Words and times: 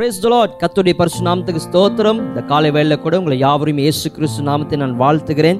Brace 0.00 0.20
தலாட் 0.24 0.52
கத்துடைய 0.60 0.94
பரிசு 0.98 1.18
நாமத்துக்கு 1.26 1.60
ஸ்தோத்திரம். 1.64 2.20
இந்த 2.28 2.42
காலை 2.50 2.68
வேலையில் 2.74 3.02
கூட 3.02 3.14
உங்களை 3.20 3.38
யாவரும் 3.38 3.80
இயேசு 3.82 4.10
கிறிஸ்து 4.10 4.42
நாமத்தை 4.46 4.76
நான் 4.82 4.94
வாழ்த்துகிறேன். 5.00 5.58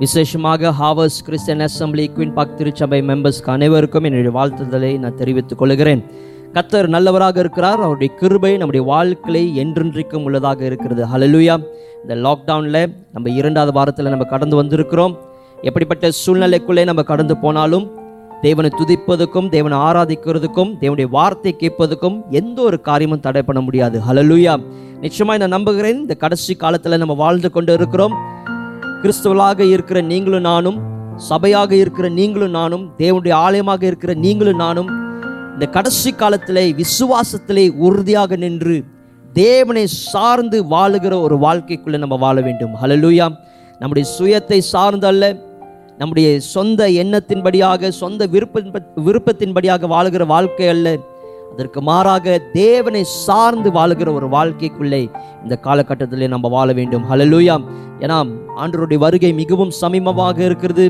விசேஷமாக 0.00 0.72
ஹாவர்ஸ் 0.80 1.18
கிறிஸ்டியன் 1.26 1.62
அசம்பிளி 1.66 2.06
குயின் 2.16 2.32
பாக் 2.38 2.56
திருச்சபை 2.58 3.00
மெம்பர்ஸ்க்கு 3.10 3.52
அனைவருக்கும் 3.54 4.06
என்னுடைய 4.08 4.32
வாழ்த்துதலை 4.38 4.90
நான் 5.02 5.18
தெரிவித்துக் 5.20 5.60
கொள்கிறேன். 5.60 6.02
கத்தர் 6.56 6.88
நல்லவராக 6.94 7.38
இருக்கிறார். 7.44 7.80
அவருடைய 7.86 8.10
கிருபை 8.22 8.52
நம்முடைய 8.62 8.86
வாழ்க்கையை 8.92 9.44
என்றென்றைக்கும் 9.64 10.26
உள்ளதாக 10.30 10.64
இருக்கிறது. 10.70 11.04
ஹலலுயா 11.12 11.56
இந்த 12.02 12.16
லாக்டவுனில் 12.26 12.82
நம்ம 13.14 13.36
இரண்டாவது 13.40 13.74
வாரத்தில் 13.78 14.12
நம்ம 14.14 14.28
கடந்து 14.34 14.58
வந்திருக்கிறோம். 14.62 15.14
எப்படிப்பட்ட 15.68 16.10
சூழ்நிலைக்குள்ளே 16.24 16.84
நம்ம 16.90 17.04
கடந்து 17.12 17.36
போனாலும் 17.44 17.86
தேவனை 18.44 18.70
துதிப்பதுக்கும் 18.78 19.48
தேவனை 19.48 19.76
ஆராதிக்கிறதுக்கும் 19.78 20.72
தேவனுடைய 20.80 21.08
வார்த்தை 21.10 21.52
கேட்பதுக்கும் 21.60 22.16
எந்த 22.30 22.62
ஒரு 22.62 22.80
காரியமும் 22.80 23.20
தடை 23.20 23.42
பண்ண 23.42 23.60
முடியாது. 23.60 24.02
ஹலலுயா 24.08 24.54
நிச்சயமாக 25.00 25.38
நான் 25.38 25.54
நம்புகிறேன் 25.56 26.00
இந்த 26.02 26.14
கடைசி 26.14 26.54
காலத்தில் 26.54 26.98
நம்ம 26.98 27.14
வாழ்ந்து 27.14 27.50
கொண்டு 27.50 27.72
இருக்கிறோம். 27.72 28.14
கிறிஸ்துவலாக 29.02 29.60
இருக்கிற 29.60 30.00
நீங்களும் 30.00 30.40
நானும் 30.40 30.78
சபையாக 31.30 31.72
இருக்கிற 31.72 32.08
நீங்களும் 32.08 32.50
நானும் 32.50 32.84
தேவனுடைய 32.98 33.34
ஆலயமாக 33.46 33.82
இருக்கிற 33.90 34.14
நீங்களும் 34.14 34.56
நானும் 34.56 34.90
இந்த 35.54 35.66
கடைசி 35.66 36.10
காலத்திலே 36.12 36.74
விசுவாசத்திலே 36.82 37.66
உறுதியாக 37.86 38.36
நின்று 38.36 38.76
தேவனை 39.32 39.86
சார்ந்து 39.86 40.58
வாழுகிற 40.74 41.14
ஒரு 41.20 41.36
வாழ்க்கைக்குள்ளே 41.38 41.98
நம்ம 41.98 42.16
வாழ 42.16 42.36
வேண்டும். 42.40 42.74
ஹலலூயா 42.82 43.26
நம்முடைய 43.80 44.04
சுயத்தை 44.18 44.58
சார்ந்தல்ல 44.72 45.24
நம்முடைய 45.98 46.28
சொந்த 46.40 46.88
எண்ணத்தின்படியாக 47.02 47.88
சொந்த 47.88 48.26
விருப்ப 48.26 48.62
விருப்பத்தின்படியாக 49.06 49.88
வாழுகிற 49.92 50.26
வாழ்க்கை 50.26 50.68
அல்ல. 50.68 50.88
அதற்கு 51.52 51.80
மாறாக 51.88 52.38
தேவனை 52.52 53.02
சார்ந்து 53.04 53.70
வாழுகிற 53.70 54.08
ஒரு 54.14 54.26
வாழ்க்கைக்குள்ளே 54.28 55.02
இந்த 55.42 55.58
காலகட்டத்திலே 55.66 56.28
நம்ம 56.28 56.48
வாழ 56.48 56.68
வேண்டும். 56.72 57.04
ஹலலூயா 57.10 57.56
ஏன்னா 58.00 58.18
ஆண்டருடைய 58.62 58.98
வருகை 59.04 59.32
மிகவும் 59.32 59.72
சமீபமாக 59.80 60.38
இருக்கிறது. 60.38 60.86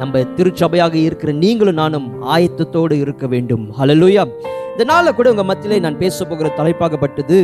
நம்ம 0.00 0.20
திருச்சபையாக 0.36 0.94
இருக்கிற 0.94 1.32
நீங்களும் 1.32 1.80
நானும் 1.82 2.06
ஆயத்தத்தோடு 2.34 2.94
இருக்க 3.04 3.26
வேண்டும். 3.26 3.64
ஹலலூயா 3.78 4.24
இந்த 4.72 4.84
நாளில் 4.84 5.14
கூட 5.14 5.30
உங்க 5.30 5.44
மத்தியிலே 5.44 5.78
நான் 5.86 5.98
பேச 5.98 6.24
போகிற 6.24 6.50
தலைப்பாகப்பட்டது 6.58 7.38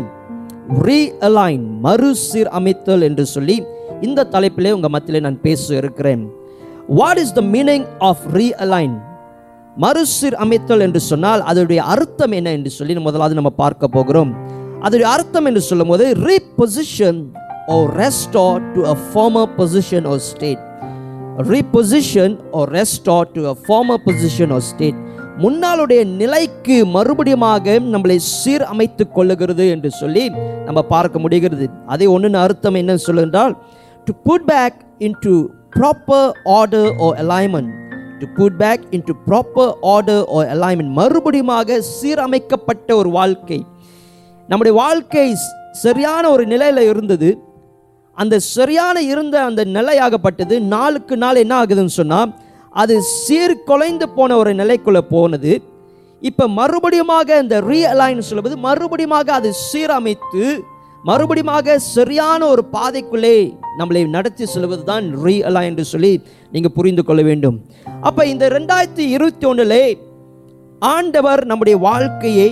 ரீஅலைன் 0.87 1.67
மறுசீர் 1.87 2.51
அமைத்தல் 2.59 3.03
என்று 3.03 3.27
சொல்லி 3.27 3.57
இந்த 4.01 4.27
தலைப்பிலே 4.35 4.71
உங்க 4.71 4.89
மத்தியிலே 4.89 5.21
நான் 5.27 5.41
பேச 5.41 5.77
இருக்கிறேன். 5.77 6.25
What 6.89 7.19
is 7.19 7.33
the 7.33 7.41
meaning 7.41 7.85
of 7.99 8.19
realign 8.33 9.01
மறுசீர் 9.77 10.35
அமைத்தல் 10.35 10.81
என்று 10.81 11.01
சொன்னால் 11.01 11.41
அதனுடைய 11.41 11.83
அர்த்தம் 11.83 12.33
என்ன 12.33 12.51
என்று 12.51 12.71
சொல்லி 12.71 12.99
முதலாவது 12.99 13.35
நம்ம 13.35 13.51
பார்க்க 13.51 13.89
போகிறோம். 13.89 14.37
அதனுடைய 14.81 15.09
அர்த்தம் 15.13 15.45
என்று 15.45 15.61
சொல்லும்போது 15.61 16.15
reposition 16.15 17.21
or 17.67 17.87
restore 17.87 18.75
to 18.75 18.87
a 18.87 18.97
former 19.13 19.51
position 19.57 20.07
or 20.07 20.17
state 20.17 20.59
reposition 21.37 22.39
or 22.51 22.65
restore 22.65 23.27
to 23.33 23.47
a 23.47 23.57
former 23.69 24.01
position 24.07 24.53
or 24.53 24.59
state 24.59 24.95
முன்னாளுடைய 25.39 26.05
நிலைக்கு 26.05 26.87
மறுபடியுமாக 26.87 27.81
நம்மளை 27.81 28.17
சீர் 28.17 28.63
அமைத்து 28.63 29.07
கொள்ளுகிறது 29.15 29.71
என்று 29.71 29.91
சொல்லி 29.91 30.31
நம்ம 30.65 30.83
பார்க்க 30.83 31.19
முடிகிறது. 31.19 31.69
அதே 31.87 32.07
ஒன்றுன்னு 32.07 32.41
அர்த்தம் 32.47 32.75
என்ன 32.75 32.95
சொல்லுகின்றால் 32.95 33.57
to 34.05 34.13
put 34.23 34.45
back 34.45 34.75
into 35.21 35.49
proper 35.73 36.29
order 36.59 36.89
or 37.07 37.09
alignment 37.23 37.73
to 38.21 38.27
put 38.39 38.57
back 38.63 38.85
in 38.91 39.05
proper 39.27 39.73
order 39.95 40.23
or 40.37 40.39
alignment 40.55 40.93
மறுபடியுமாக 41.01 41.79
சீரமைக்கப்பட்ட 42.01 42.89
ஒரு 42.97 43.11
வாழ்க்கை. 43.11 43.59
நம்முடைய 44.49 44.75
வாழ்க்கை 44.85 45.27
சரியான 45.85 46.25
ஒரு 46.31 46.47
நிலையில் 46.47 46.83
இருந்தது. 46.93 47.31
அந்த 48.17 48.39
சரியான 48.39 49.03
இருந்த 49.03 49.37
அந்த 49.45 49.65
நிலையாகப்பட்டது. 49.77 50.55
நாளுக்கு 50.75 51.17
நாள் 51.17 51.43
என்ன 51.45 51.55
ஆகுதுன்னு 51.63 51.99
சொன்னால் 52.01 52.33
அது 52.73 52.95
சீர்குலைந்து 53.25 54.07
போன 54.17 54.37
ஒரு 54.37 54.53
நிலைக்குள்ளே 54.55 55.03
போனது. 55.15 55.53
இப்போ 56.23 56.45
மறுபடியுமாக 56.49 57.29
இந்த 57.43 57.57
ரீஅலைன் 57.61 58.27
சொல்லுவது 58.29 58.57
மறுபடியுமாக 58.69 59.29
அது 59.39 59.51
சீரமைத்து 59.67 60.45
மறுபடியுமாக 61.09 61.77
சரியான 61.95 62.41
ஒரு 62.53 62.63
பாதைக்குள்ளே 62.77 63.37
நம்மளை 63.81 64.03
நடத்தி 64.17 64.45
செல்வது 64.55 64.85
தான் 64.85 65.07
ரீஅலா 65.25 65.61
என்று 65.71 65.85
சொல்லி 65.93 66.13
நீங்கள் 66.53 66.75
புரிந்து 66.79 67.03
கொள்ள 67.05 67.21
வேண்டும். 67.29 67.57
அப்போ 68.09 68.23
இந்த 68.33 68.45
ரெண்டாயிரத்தி 68.57 69.05
இருபத்தி 69.17 69.47
ஒன்றிலே 69.51 69.85
ஆண்டவர் 70.83 71.43
நம்முடைய 71.51 71.77
வாழ்க்கையை 71.89 72.51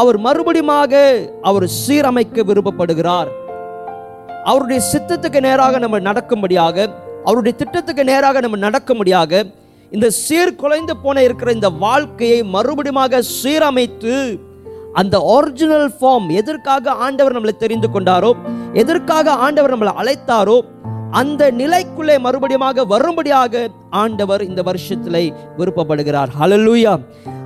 அவர் 0.00 0.18
மறுபடியுமாக 0.26 0.92
அவர் 1.48 1.66
சீரமைக்க 1.82 2.44
விருப்பப்படுகிறார். 2.50 3.30
அவருடைய 4.50 4.80
சித்தத்துக்கு 4.92 5.40
நேராக 5.48 5.78
நம்ம 5.84 6.00
நடக்கும்படியாக 6.08 6.86
அவருடைய 7.28 7.54
திட்டத்துக்கு 7.60 8.02
நேராக 8.12 8.40
நம்ம 8.40 8.56
நடக்கும்படியாக 8.66 9.44
இந்த 9.92 10.06
சீர்குலைந்து 10.24 10.94
போன 11.04 11.22
இருக்கிற 11.26 11.52
இந்த 11.58 11.70
வாழ்க்கையை 11.84 12.40
மறுபடியுமாக 12.56 13.22
சீரமைத்து 13.36 14.16
அந்த 15.00 15.16
ஒரிஜினல் 15.34 15.88
ஃபார்ம் 15.98 16.28
எதற்காக 16.40 16.92
ஆண்டவர் 17.04 17.34
நம்மளை 17.36 17.54
தெரிந்து 17.56 17.88
கொண்டாரோ 17.94 18.30
எதற்காக 18.72 19.32
ஆண்டவர் 19.46 19.72
நம்மளை 19.74 19.92
அழைத்தாரோ 20.00 20.56
அந்த 21.20 21.50
நிலைக்குள்ளே 21.50 22.14
மறுபடியுமாக 22.26 22.84
வரும்படியாக 22.92 23.64
ஆண்டவர் 24.02 24.42
இந்த 24.42 24.60
வருஷத்தில் 24.62 25.18
விருப்பப்படுகிறார். 25.58 26.30
ஹலலூயா 26.40 26.92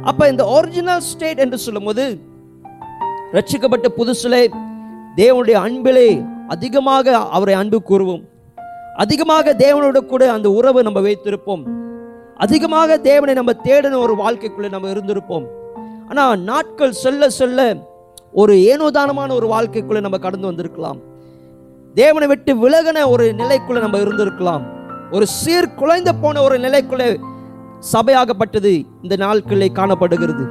அப்ப 0.02 0.28
இந்த 0.28 0.44
ஒரிஜினல் 0.56 1.04
ஸ்டேட் 1.10 1.42
என்று 1.44 1.58
சொல்லும்போது 1.58 2.04
ரட்சிக்கப்பட்ட 3.36 3.88
புதுசிலே 3.98 4.42
தேவனுடைய 5.20 5.56
அன்பிலே 5.66 6.08
அதிகமாக 6.54 7.16
அவரை 7.36 7.54
அன்பு 7.54 7.80
கூறுவோம். 7.90 8.22
அதிகமாக 9.04 9.54
தேவனோட 9.64 9.98
கூட 10.12 10.22
அந்த 10.32 10.50
உறவை 10.50 10.82
நம்ம 10.82 11.00
வைத்திருப்போம். 11.00 11.62
அதிகமாக 12.44 12.98
தேவனை 13.10 13.34
நம்ம 13.34 13.52
தேடின 13.68 13.98
ஒரு 14.06 14.14
வாழ்க்கைக்குள்ளே 14.22 14.70
நம்ம 14.70 14.88
இருந்திருப்போம். 14.94 15.46
ஆனால் 16.10 16.42
நாட்கள் 16.50 16.98
செல்ல 17.02 17.28
செல்ல 17.38 17.60
ஒரு 18.40 18.54
ஏனோதானமான 18.70 19.30
ஒரு 19.38 19.46
வாழ்க்கைக்குள்ளே 19.54 20.00
நம்ம 20.06 20.18
கடந்து 20.18 20.46
வந்திருக்கலாம். 20.50 20.98
தேவனை 21.94 22.26
விட்டு 22.28 22.52
விலகின 22.64 22.98
ஒரு 23.12 23.26
நிலைக்குள்ளே 23.40 23.80
நம்ம 23.84 23.98
இருந்திருக்கலாம். 24.04 24.64
ஒரு 25.16 25.26
சீர் 25.38 25.74
குலைந்து 25.74 26.12
போன 26.22 26.42
ஒரு 26.42 26.56
நிலைக்குள்ளே 26.58 27.08
சபையாகப்பட்டது 27.92 28.72
இந்த 29.02 29.14
நாட்களிலே 29.24 29.68
காணப்படுகிறது. 29.72 30.44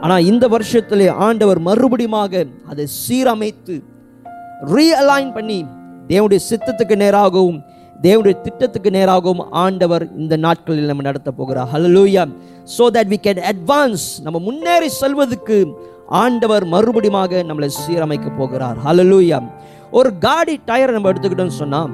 ஆனால் 0.00 0.26
இந்த 0.30 0.44
வருஷத்திலே 0.54 1.08
ஆண்டவர் 1.26 1.60
மறுபடியுமாக 1.68 2.44
அதை 2.70 2.84
சீரமைத்து 3.00 3.76
ரீஅலைன் 4.74 5.32
பண்ணி 5.36 5.58
தேவனுடைய 6.08 6.40
சித்தத்துக்கு 6.50 6.96
நேராகவும் 7.04 7.58
தேவனுடைய 8.04 8.36
திட்டத்துக்கு 8.46 8.90
நேராகவும் 8.96 9.42
ஆண்டவர் 9.62 10.04
இந்த 10.22 10.34
நாட்களில் 10.44 10.90
நம்ம 10.90 11.04
நடத்த 11.08 11.30
போகிறார். 11.38 11.68
Hallelujah 11.72 12.24
so 12.74 12.84
that 12.96 13.10
we 13.12 13.18
can 13.24 13.40
advance 13.52 14.04
நம்ம 14.24 14.40
முன்னேறி 14.48 14.88
செல்வதற்கு 14.98 15.56
ஆண்டவர் 16.22 16.64
மறுபடியுமாக 16.74 17.40
நம்மளை 17.48 17.68
சீரமைக்க 17.78 18.28
போகிறார். 18.40 18.78
ஹலலூயா 18.86 19.38
ஒரு 19.98 20.10
காடி 20.26 20.54
டயரை 20.68 20.92
நம்ம 20.96 21.10
எடுத்துக்கிட்டோம்னு 21.12 21.60
சொன்னால் 21.62 21.92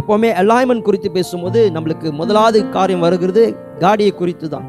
எப்போவுமே 0.00 0.30
அலாய்மெண்ட் 0.42 0.86
குறித்து 0.88 1.10
பேசும்போது 1.16 1.60
நம்மளுக்கு 1.76 2.08
முதலாவது 2.20 2.60
காரியம் 2.76 3.04
வருகிறது 3.06 3.44
காடியை 3.82 4.12
குறித்து 4.20 4.46
தான் 4.54 4.66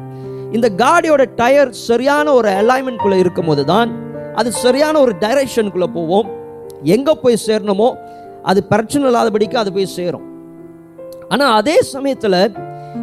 இந்த 0.56 0.68
காடியோட 0.82 1.22
டயர் 1.40 1.72
சரியான 1.88 2.26
ஒரு 2.38 2.50
அலைன்மெண்ட்குள்ளே 2.60 3.18
இருக்கும்போது 3.24 3.62
தான் 3.72 3.90
அது 4.40 4.48
சரியான 4.64 4.94
ஒரு 5.04 5.12
டைரக்ஷனுக்குள்ளே 5.24 5.88
போவோம். 5.96 6.28
எங்கே 6.96 7.14
போய் 7.24 7.44
சேரணுமோ 7.46 7.88
அது 8.50 8.60
பிரச்சனை 8.72 9.04
இல்லாதபடிக்கு 9.10 9.56
அது 9.60 9.70
போய் 9.76 9.94
சேரும். 9.98 10.25
ஆனால் 11.28 11.54
அதே 11.54 11.76
சமயத்தில் 11.82 12.40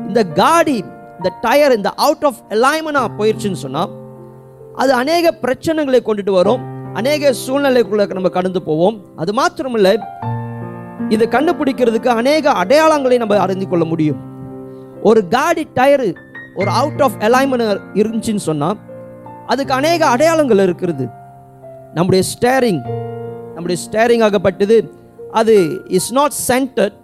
இந்த 0.08 0.24
காடி 0.24 0.78
இந்த 1.18 1.30
டயர் 1.42 1.76
இந்த 1.76 1.90
அவுட் 1.90 2.26
ஆஃப் 2.26 2.40
அலைன்மெண்டாக 2.50 3.10
போயிடுச்சுன்னு 3.18 3.64
சொன்னால் 3.66 3.92
அது 4.76 4.94
அநேக 4.94 5.34
பிரச்சனைகளை 5.42 6.00
கொண்டுட்டு 6.06 6.32
வரும். 6.32 6.62
அநேக 6.94 7.34
சூழ்நிலைக்குள்ள 7.48 8.14
நம்ம 8.14 8.30
கடந்து 8.30 8.62
போவோம். 8.62 8.98
அது 9.16 9.34
மாத்திரமில்லை 9.34 9.94
இதை 11.10 11.28
கண்டுபிடிக்கிறதுக்கு 11.28 12.08
அநேக 12.08 12.52
அடையாளங்களை 12.52 13.18
நம்ம 13.18 13.40
அறிந்து 13.40 13.68
கொள்ள 13.68 13.86
முடியும். 13.86 14.20
ஒரு 15.04 15.22
காடி 15.28 15.68
டயரு 15.76 16.10
ஒரு 16.56 16.70
அவுட் 16.70 17.02
ஆஃப் 17.02 17.18
அலைன்மெண்ட் 17.20 17.80
இருந்துச்சுன்னு 17.94 18.46
சொன்னால் 18.50 18.78
அதுக்கு 19.48 19.74
அநேக 19.74 20.06
அடையாளங்கள் 20.06 20.58
இருக்கிறது. 20.58 21.06
நம்முடைய 21.94 22.24
ஸ்டேரிங் 22.32 22.82
நம்முடைய 23.54 23.78
ஸ்டேரிங் 23.86 24.24
ஆகப்பட்டது. 24.28 24.78
அது 25.32 25.56
இஸ் 25.88 26.14
நாட் 26.14 26.32
சென்டர்ட் 26.48 26.98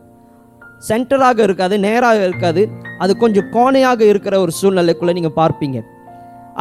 சென்டராக 0.87 1.39
இருக்காது 1.47 1.75
நேராக 1.85 2.19
இருக்காது. 2.27 2.61
அது 3.03 3.11
கொஞ்சம் 3.23 3.47
கோணையாக 3.55 4.01
இருக்கிற 4.11 4.35
ஒரு 4.43 4.51
சூழ்நிலைக்குள்ளே 4.59 5.13
நீங்கள் 5.17 5.37
பார்ப்பீங்க. 5.39 5.79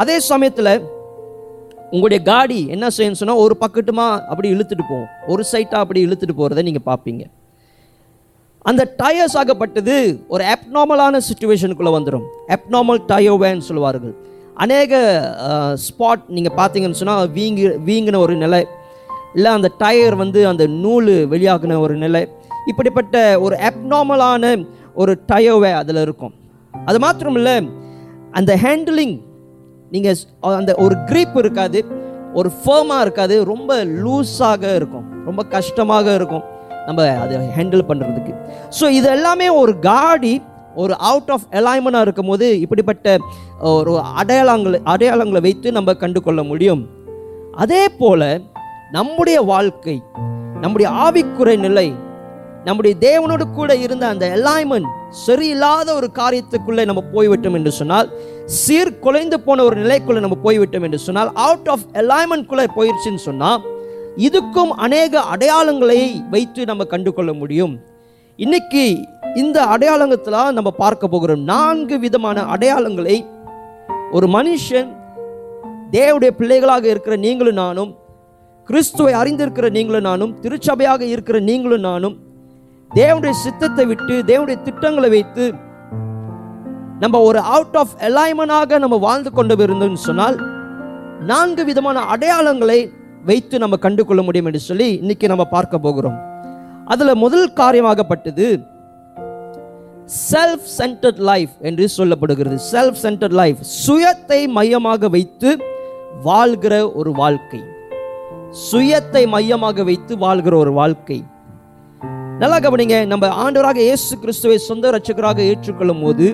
அதே 0.01 0.15
சமயத்தில் 0.29 0.73
உங்களுடைய 1.93 2.19
காடி 2.29 2.59
என்ன 2.75 2.87
செய்யணும்னு 2.95 3.21
சொன்னால் 3.21 3.43
ஒரு 3.43 3.55
பக்கட்டுமா 3.63 4.07
அப்படி 4.31 4.47
இழுத்துட்டு 4.55 4.85
போவோம் 4.89 5.11
ஒரு 5.33 5.43
சைட்டாக 5.51 5.83
அப்படி 5.83 6.01
இழுத்துட்டு 6.07 6.35
போகிறத 6.39 6.63
நீங்கள் 6.67 6.87
பார்ப்பீங்க. 6.89 7.23
அந்த 8.69 8.83
டயர்ஸ் 9.01 9.37
ஆகப்பட்டது 9.41 9.95
ஒரு 10.33 10.43
அப்நார்மலான 10.53 11.21
சுச்சுவேஷனுக்குள்ளே 11.27 11.93
வந்துடும் 11.97 12.25
அப்நார்மல் 12.55 12.99
டயோவேன்னு 13.11 13.67
சொல்லுவார்கள். 13.69 14.13
அநேக 14.63 14.93
ஸ்பாட் 15.85 16.23
நீங்கள் 16.37 16.55
பார்த்தீங்கன்னு 16.59 16.99
சொன்னால் 17.01 17.31
வீங்கி 17.37 17.65
வீங்கின 17.89 18.19
ஒரு 18.25 18.35
நிலை. 18.43 18.61
இல்லை 19.35 19.51
அந்த 19.57 19.69
டயர் 19.81 20.15
வந்து 20.23 20.39
அந்த 20.51 20.63
நூல் 20.83 21.11
வெளியாகின 21.33 21.79
ஒரு 21.85 21.95
நிலை. 22.05 22.23
இப்படிப்பட்ட 22.71 23.15
ஒரு 23.45 23.55
அப்நார்மலான 23.69 24.51
ஒரு 25.01 25.13
டயோவே 25.31 25.71
அதில் 25.81 26.01
இருக்கும். 26.05 26.33
அது 26.89 26.97
மாத்திரம் 27.05 27.37
இல்லை 27.39 27.55
அந்த 28.39 28.51
ஹேண்டிலிங் 28.63 29.15
நீங்கள் 29.93 30.17
அந்த 30.59 30.71
ஒரு 30.85 30.95
க்ரீப் 31.09 31.35
இருக்காது 31.43 31.79
ஒரு 32.39 32.49
ஃபேமாக 32.57 33.03
இருக்காது 33.05 33.35
ரொம்ப 33.51 33.77
லூஸாக 34.03 34.63
இருக்கும் 34.79 35.05
ரொம்ப 35.27 35.41
கஷ்டமாக 35.55 36.13
இருக்கும் 36.19 36.43
நம்ம 36.87 37.07
அதை 37.23 37.37
ஹேண்டில் 37.57 37.87
பண்ணுறதுக்கு 37.89 38.33
ஸோ 38.79 38.85
இது 38.97 39.07
எல்லாமே 39.15 39.47
ஒரு 39.61 39.73
காடி 39.87 40.33
ஒரு 40.81 40.93
அவுட் 41.09 41.31
ஆஃப் 41.35 41.47
அலைன்மெண்டாக 41.59 42.05
இருக்கும்போது 42.07 42.47
இப்படிப்பட்ட 42.65 43.15
ஒரு 43.77 43.93
அடையாளங்களை 44.21 44.79
அடையாளங்களை 44.93 45.41
வைத்து 45.47 45.67
நம்ம 45.77 45.93
கண்டு 46.03 46.19
கொள்ள 46.21 46.41
முடியும். 46.43 46.83
அதே 47.63 47.81
போல் 48.01 48.27
நம்முடைய 48.91 49.39
வாழ்க்கை 49.53 49.95
நம்முடைய 50.63 50.87
ஆவிக்குறை 51.05 51.55
நிலை 51.65 51.87
நம்முடைய 52.65 52.95
தேவனோடு 52.99 53.53
கூட 53.53 53.75
இருந்த 53.75 54.07
அந்த 54.07 54.25
அலைன்மெண்ட் 54.29 54.89
சரியில்லாத 55.27 55.93
ஒரு 55.93 56.07
காரியத்துக்குள்ளே 56.13 56.85
நம்ம 56.85 57.03
போய்விட்டோம் 57.13 57.53
என்று 57.53 57.71
சொன்னால் 57.71 58.09
சீர் 58.45 58.99
குலைந்து 58.99 59.39
போன 59.39 59.63
ஒரு 59.63 59.75
நிலைக்குள்ளே 59.75 60.19
நம்ம 60.19 60.37
போய்விட்டோம் 60.43 60.83
என்று 60.83 60.97
சொன்னால் 60.97 61.31
அவுட் 61.33 61.67
ஆஃப் 61.67 61.85
அலைன்மெண்ட்குள்ளே 61.93 62.65
போயிடுச்சுன்னு 62.75 63.15
சொன்னால் 63.15 63.61
இதுக்கும் 64.17 64.69
அநேக 64.69 65.21
அடையாளங்களை 65.21 66.29
வைத்து 66.29 66.65
நம்ம 66.65 66.83
கண்டு 66.83 67.13
கொள்ள 67.13 67.33
முடியும். 67.33 67.79
இன்னைக்கு 68.35 68.97
இந்த 69.35 69.65
அடையாளங்கத்தில் 69.65 70.53
நம்ம 70.53 70.71
பார்க்க 70.71 71.07
போகிறோம். 71.07 71.43
நான்கு 71.43 71.99
விதமான 71.99 72.41
அடையாளங்களை 72.41 73.25
ஒரு 74.11 74.27
மனுஷன் 74.27 74.89
தேவடைய 75.91 76.29
பிள்ளைகளாக 76.29 76.87
இருக்கிற 76.87 77.15
நீங்களும் 77.15 77.53
நானும் 77.53 77.97
கிறிஸ்துவை 78.65 79.13
அறிந்திருக்கிற 79.13 79.69
நீங்களும் 79.69 80.01
நானும் 80.01 80.39
திருச்சபையாக 80.41 81.01
இருக்கிற 81.01 81.39
நீங்களும் 81.39 81.79
நானும் 81.81 82.17
தேவனுடைய 82.95 83.29
சித்தத்தை 83.29 83.85
விட்டு 83.85 84.23
தேவனுடைய 84.27 84.61
திட்டங்களை 84.61 85.09
வைத்து 85.09 85.53
நம்ம 86.99 87.19
ஒரு 87.19 87.39
அவுட் 87.39 87.75
ஆஃப் 87.75 87.93
எலைமனாக 87.99 88.79
நம்ம 88.79 88.97
வாழ்ந்து 88.97 89.31
கொண்டு 89.31 89.55
இருந்தோம்னு 89.55 89.93
சொன்னால் 89.93 90.37
நான்கு 91.19 91.65
விதமான 91.65 91.99
அடையாளங்களை 91.99 92.91
வைத்து 93.25 93.59
நம்ம 93.59 93.75
கண்டு 93.75 94.05
கொள்ள 94.05 94.21
முடியும் 94.21 94.45
என்று 94.45 94.59
சொல்லி 94.59 94.93
இன்னைக்கு 94.93 95.27
நம்ம 95.27 95.45
பார்க்க 95.45 95.79
போகிறோம். 95.79 96.17
அதில் 96.85 97.15
முதல் 97.15 97.53
காரியமாகப்பட்டது 97.53 98.47
செல்ஃப் 100.31 100.67
சென்டர்ட் 100.77 101.21
லைஃப் 101.31 101.49
என்று 101.59 101.87
சொல்லப்படுகிறது. 101.97 102.59
செல்ஃப் 102.71 102.99
சென்டர்ட் 103.03 103.37
லைஃப் 103.41 103.57
சுயத்தை 103.87 104.47
மையமாக 104.47 105.09
வைத்து 105.09 105.57
வாழ்கிற 106.23 106.91
ஒரு 106.91 107.11
வாழ்க்கை. 107.11 107.63
சுயத்தை 108.71 109.27
மையமாக 109.27 109.83
வைத்து 109.83 110.17
வாழ்கிற 110.17 110.57
ஒரு 110.57 110.71
வாழ்க்கை. 110.71 111.23
நல்லா 112.41 112.57
கவனிங்க 112.63 112.97
நம்ம 113.11 113.29
ஆண்டவராக 113.43 113.79
இயேசு 113.85 114.17
கிறிஸ்துவை 114.19 114.57
சொந்த 114.57 114.91
ரட்சகராக 114.95 115.39
ஏற்றுக்கொள்ளும் 115.51 116.03
போது 116.03 116.25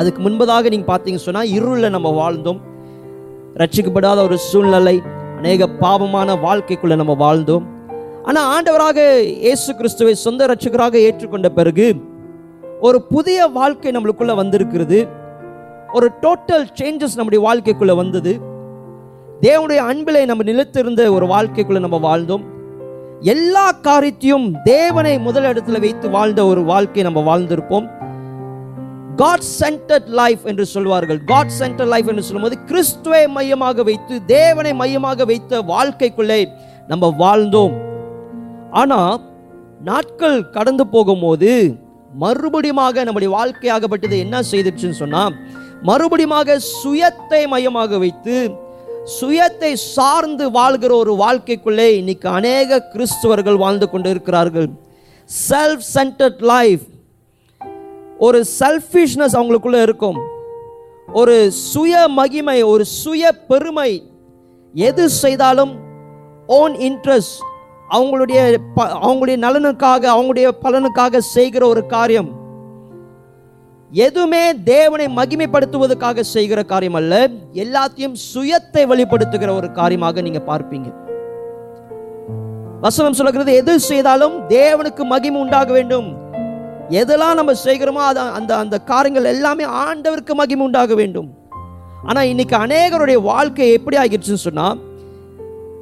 அதுக்கு 0.00 0.20
முன்பதாக 0.22 0.70
நீங்கள் 0.72 0.88
பார்த்தீங்க 0.88 1.20
சொன்னால் 1.24 1.50
இருள 1.56 1.88
நம்ம 1.96 2.08
வாழ்ந்தோம். 2.20 2.58
ரட்சிக்கப்படாத 3.60 4.18
ஒரு 4.28 4.36
சூழ்நிலை 4.46 4.94
அநேக 5.38 5.68
பாவமான 5.82 6.34
வாழ்க்கைக்குள்ள 6.46 6.94
நம்ம 7.02 7.14
வாழ்ந்தோம். 7.24 7.66
ஆனால் 8.28 8.48
ஆண்டவராக 8.54 8.98
இயேசு 9.44 9.74
கிறிஸ்துவை 9.80 10.14
சொந்த 10.24 10.48
ரட்சகராக 10.52 10.98
ஏற்றுக்கொண்ட 11.08 11.50
பிறகு 11.58 11.86
ஒரு 12.88 13.00
புதிய 13.12 13.46
வாழ்க்கை 13.58 13.92
நம்மளுக்குள்ளே 13.96 14.36
வந்திருக்கிறது. 14.42 14.98
ஒரு 15.98 16.08
டோட்டல் 16.24 16.66
சேஞ்சஸ் 16.80 17.16
நம்முடைய 17.20 17.42
வாழ்க்கைக்குள்ளே 17.48 17.96
வந்தது. 18.02 18.34
தேவனுடைய 19.46 19.82
அன்பிலே 19.92 20.24
நம்ம 20.32 20.48
நிலைத்திருந்த 20.50 21.06
ஒரு 21.18 21.28
வாழ்க்கைக்குள்ளே 21.34 21.84
நம்ம 21.86 22.00
வாழ்ந்தோம். 22.08 22.44
எல்லா 23.32 23.66
காரியத்தையும் 23.86 24.46
தேவனை 24.62 25.12
முதலிடத்தில் 25.18 25.82
வைத்து 25.84 26.06
வாழ்ந்த 26.10 26.40
ஒரு 26.46 26.62
வாழ்க்கை 26.64 27.02
நம்ம 27.02 27.20
வாழ்ந்திருப்போம். 27.28 27.86
காட் 29.16 29.46
சென்டர்ட் 29.60 30.08
லைஃப் 30.20 30.42
என்று 30.50 30.64
சொல்வார்கள். 30.66 31.20
காட் 31.24 31.54
சென்டர் 31.58 31.90
லைஃப் 31.92 32.08
என்று 32.08 32.22
சொல்லும்போது 32.22 32.56
கிறிஸ்துவை 32.64 33.22
மையமாக 33.36 33.82
வைத்து 33.82 34.14
தேவனை 34.26 34.72
மையமாக 34.74 35.24
வைத்த 35.24 35.60
வாழ்க்கைக்குள்ளே 35.72 36.40
நம்ம 36.88 37.14
வாழ்ந்தோம். 37.22 37.74
ஆனா 38.70 39.00
நாட்கள் 39.90 40.38
கடந்து 40.50 40.86
போகும்போது 40.86 41.52
மறுபடியுமாக 42.24 43.04
நம்முடைய 43.04 43.30
வாழ்க்கையாகப்பட்டது 43.38 44.18
என்ன 44.24 44.42
செய்துச்சுன்னு 44.50 45.00
சொன்னா 45.02 45.22
மறுபடியுமாக 45.82 46.58
சுயத்தை 46.82 47.40
மையமாக 47.54 47.98
வைத்து 47.98 48.36
சுயத்தை 49.04 49.72
சார்ந்து 49.72 50.50
வாழ்கிற 50.50 50.94
ஒரு 50.94 51.14
வாழ்க்கைக்குள்ளே 51.14 51.86
இன்னைக்கு 51.86 52.28
அநேக 52.28 52.82
கிறிஸ்துவர்கள் 52.92 53.56
வாழ்ந்து 53.56 53.90
கொண்டு 53.90 54.10
இருக்கிறார்கள் 54.10 54.68
செல்ஃப் 55.48 55.80
சென்டர்ட் 55.94 56.38
லைஃப் 56.38 56.80
ஒரு 58.18 58.44
செல்ஃபிஷ்னஸ் 58.60 59.32
அவங்களுக்குள்ள 59.32 59.82
இருக்கும். 59.82 60.16
ஒரு 61.12 61.50
சுய 61.50 62.08
மகிமை 62.08 62.62
ஒரு 62.62 62.84
சுய 62.84 63.32
பெருமை. 63.32 64.10
எது 64.74 65.08
செய்தாலும் 65.08 65.78
ஓன் 66.46 66.72
இன்ட்ரெஸ்ட் 66.72 67.42
அவங்களுடைய 67.90 68.56
ப- 68.74 68.84
அவங்களுடைய 68.84 69.36
நலனுக்காக 69.36 70.10
அவங்களுடைய 70.10 70.50
பலனுக்காக 70.62 71.18
செய்கிற 71.18 71.66
ஒரு 71.66 71.86
காரியம். 71.86 72.43
எதுவுமே 74.02 74.42
தேவனை 74.64 75.06
மகிமைப்படுத்துவதற்காக 75.16 76.22
செய்கிற 76.34 76.60
காரியம் 76.62 76.96
அல்ல 77.00 77.14
எல்லாத்தையும் 77.62 78.16
சுயத்தை 78.30 78.82
வெளிப்படுத்துகிற 78.92 79.50
ஒரு 79.58 79.68
காரியமாக 79.72 80.22
நீங்க 80.26 80.40
பார்ப்பீங்க. 80.48 80.88
வசனம் 82.84 83.16
சொல்லுகிறது 83.18 83.52
எது 83.60 83.74
செய்தாலும் 83.90 84.34
தேவனுக்கு 84.48 85.04
மகிமை 85.12 85.38
உண்டாக 85.40 85.70
வேண்டும். 85.72 86.08
எதெல்லாம் 87.00 87.38
நம்ம 87.40 87.54
செய்கிறோமோ 87.66 88.02
அது 88.10 88.20
அந்த 88.38 88.52
அந்த 88.62 88.78
காரியங்கள் 88.90 89.30
எல்லாமே 89.34 89.66
ஆண்டவருக்கு 89.84 90.34
மகிமை 90.40 90.64
உண்டாக 90.66 90.94
வேண்டும். 90.94 91.28
ஆனா 92.08 92.22
இன்னைக்கு 92.32 92.56
அநேகருடைய 92.64 93.20
வாழ்க்கை 93.30 93.70
எப்படி 93.76 93.98
ஆகிடுச்சுன்னு 94.02 94.46
சொன்னா 94.48 94.66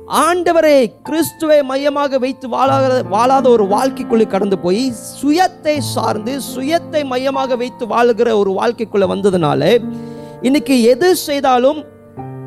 ஆண்டவரை 0.07 0.93
கிறிஸ்துவை 1.03 1.63
மையமாக 1.63 2.19
வைத்து 2.19 2.49
வாழாத 2.49 3.03
வாழாத 3.03 3.49
ஒரு 3.49 3.65
வாழ்க்கைக்குள்ளே 3.65 4.27
கடந்து 4.27 4.59
போய் 4.59 4.93
சுயத்தை 5.23 5.79
சார்ந்து 5.79 6.39
சுயத்தை 6.57 7.05
மையமாக 7.05 7.57
வைத்து 7.57 7.87
வாழுகிற 7.87 8.35
ஒரு 8.35 8.51
வாழ்க்கைக்குள்ள 8.51 9.07
வந்ததுனால 9.07 9.83
இன்னைக்கு 10.43 10.83
எது 10.83 11.17
செய்தாலும் 11.17 11.85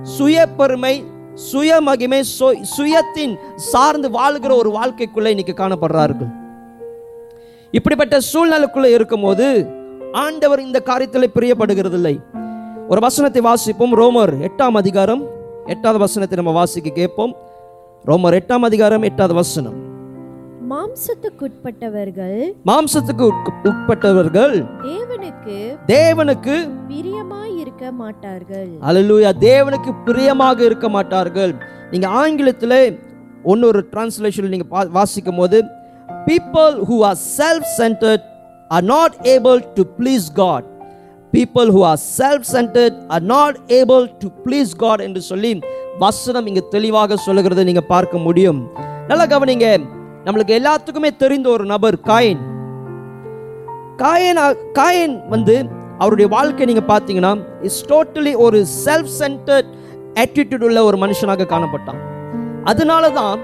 சுய 0.03 0.47
பெருமை 0.47 1.03
சுய 1.33 1.81
மகிமை 1.81 2.23
சு- 2.39 2.61
சுயத்தின் 2.77 3.35
சார்ந்து 3.55 4.09
வாழுகிற 4.09 4.55
ஒரு 4.55 4.69
வாழ்க்கைக்குள்ளே 4.71 5.25
இன்னைக்கு 5.25 5.53
காணப்படுறார்கள். 5.57 6.33
இப்படிப்பட்ட 7.71 8.17
சூழ்நிலைக்குள்ள 8.33 8.85
இருக்கும்போது 8.85 9.67
ஆண்டவர் 10.11 10.59
இந்த 10.59 10.81
காரியத்தில் 10.85 11.27
பிரியப்படுகிறதில்லை. 11.35 12.19
ஒரு 12.87 13.01
வசனத்தை 13.01 13.41
வாசிப்போம். 13.41 13.93
ரோமர் 13.95 14.33
எட்டாம் 14.41 14.71
அதிகாரம் 14.71 15.23
எட்டாவது 15.65 15.99
வசனத்தை 15.99 16.37
நம்ம 16.37 16.51
வாசிக்க 16.51 16.89
கேட்போம். 16.89 17.35
ரோமர் 18.05 18.35
எட்டாம் 18.35 18.59
அதிகாரம் 18.59 19.01
எட்டாவது 19.01 19.33
வசனம். 19.33 19.77
மாம்சத்துக்கு 22.65 23.21
உட்க- 23.21 23.53
உட்பட்டவர்கள் 23.63 24.55
தேவனுக்கு 24.83 25.57
தேவனுக்கு 25.87 26.55
பிரியமாயிருக்க 26.89 27.91
மாட்டார்கள் 27.91 28.69
அல்லேலூயா 28.81 29.31
தேவனுக்கு 29.39 29.95
பிரியமாக 30.05 30.63
இருக்க 30.63 30.89
மாட்டார்கள் 30.89 31.53
நீங்க 31.91 32.07
ஆங்கிலத்தில் 32.07 32.77
இன்னொரு 33.43 33.85
டிரான்ஸ்லேஷன் 33.91 34.47
நீங்க 34.47 34.87
வாசிக்கும் 34.89 35.35
போது 35.35 35.63
people 36.27 36.73
who 36.85 37.03
are 37.03 37.17
self 37.37 37.63
centered 37.77 38.21
are 38.71 38.85
not 38.87 39.11
able 39.27 39.59
to 39.75 39.83
please 39.97 40.31
god. 40.35 40.63
people 41.33 41.67
who 41.71 41.83
are 41.83 41.97
self 42.17 42.43
centered 42.55 42.93
are 43.09 43.23
not 43.27 43.53
able 43.71 44.07
to 44.19 44.29
please 44.43 44.73
god 44.77 45.01
என்று 45.01 45.21
சொல்லி 45.21 45.51
வசனம் 46.03 46.47
இங்கே 46.49 46.63
தெளிவாக 46.75 47.17
சொல்லுகிறத 47.25 47.63
நீங்கள் 47.69 47.89
பார்க்க 47.93 48.25
முடியும். 48.25 48.59
நல்லா 49.09 49.25
கவனிங்க 49.33 49.67
நம்மளுக்கு 50.25 50.57
எல்லாத்துக்குமே 50.59 51.09
தெரிந்த 51.23 51.47
ஒரு 51.55 51.65
நபர் 51.71 51.97
காயின். 52.09 52.43
காயன் 54.01 54.39
காயன் 54.79 55.15
வந்து 55.33 55.55
அவருடைய 56.01 56.27
வாழ்க்கை 56.35 56.65
நீங்கள் 56.69 56.89
பார்த்தீங்கன்னா 56.91 57.33
இஸ் 57.69 57.81
டோட்டலி 57.91 58.33
ஒரு 58.45 58.59
செல்ஃப் 58.85 59.11
சென்டர்ட் 59.19 59.69
ஆட்டிடியூட் 60.23 60.65
உள்ள 60.69 60.79
ஒரு 60.89 60.97
மனுஷனாக 61.03 61.47
காணப்பட்டான். 61.53 62.01
அதனால 62.71 63.03
தான் 63.19 63.39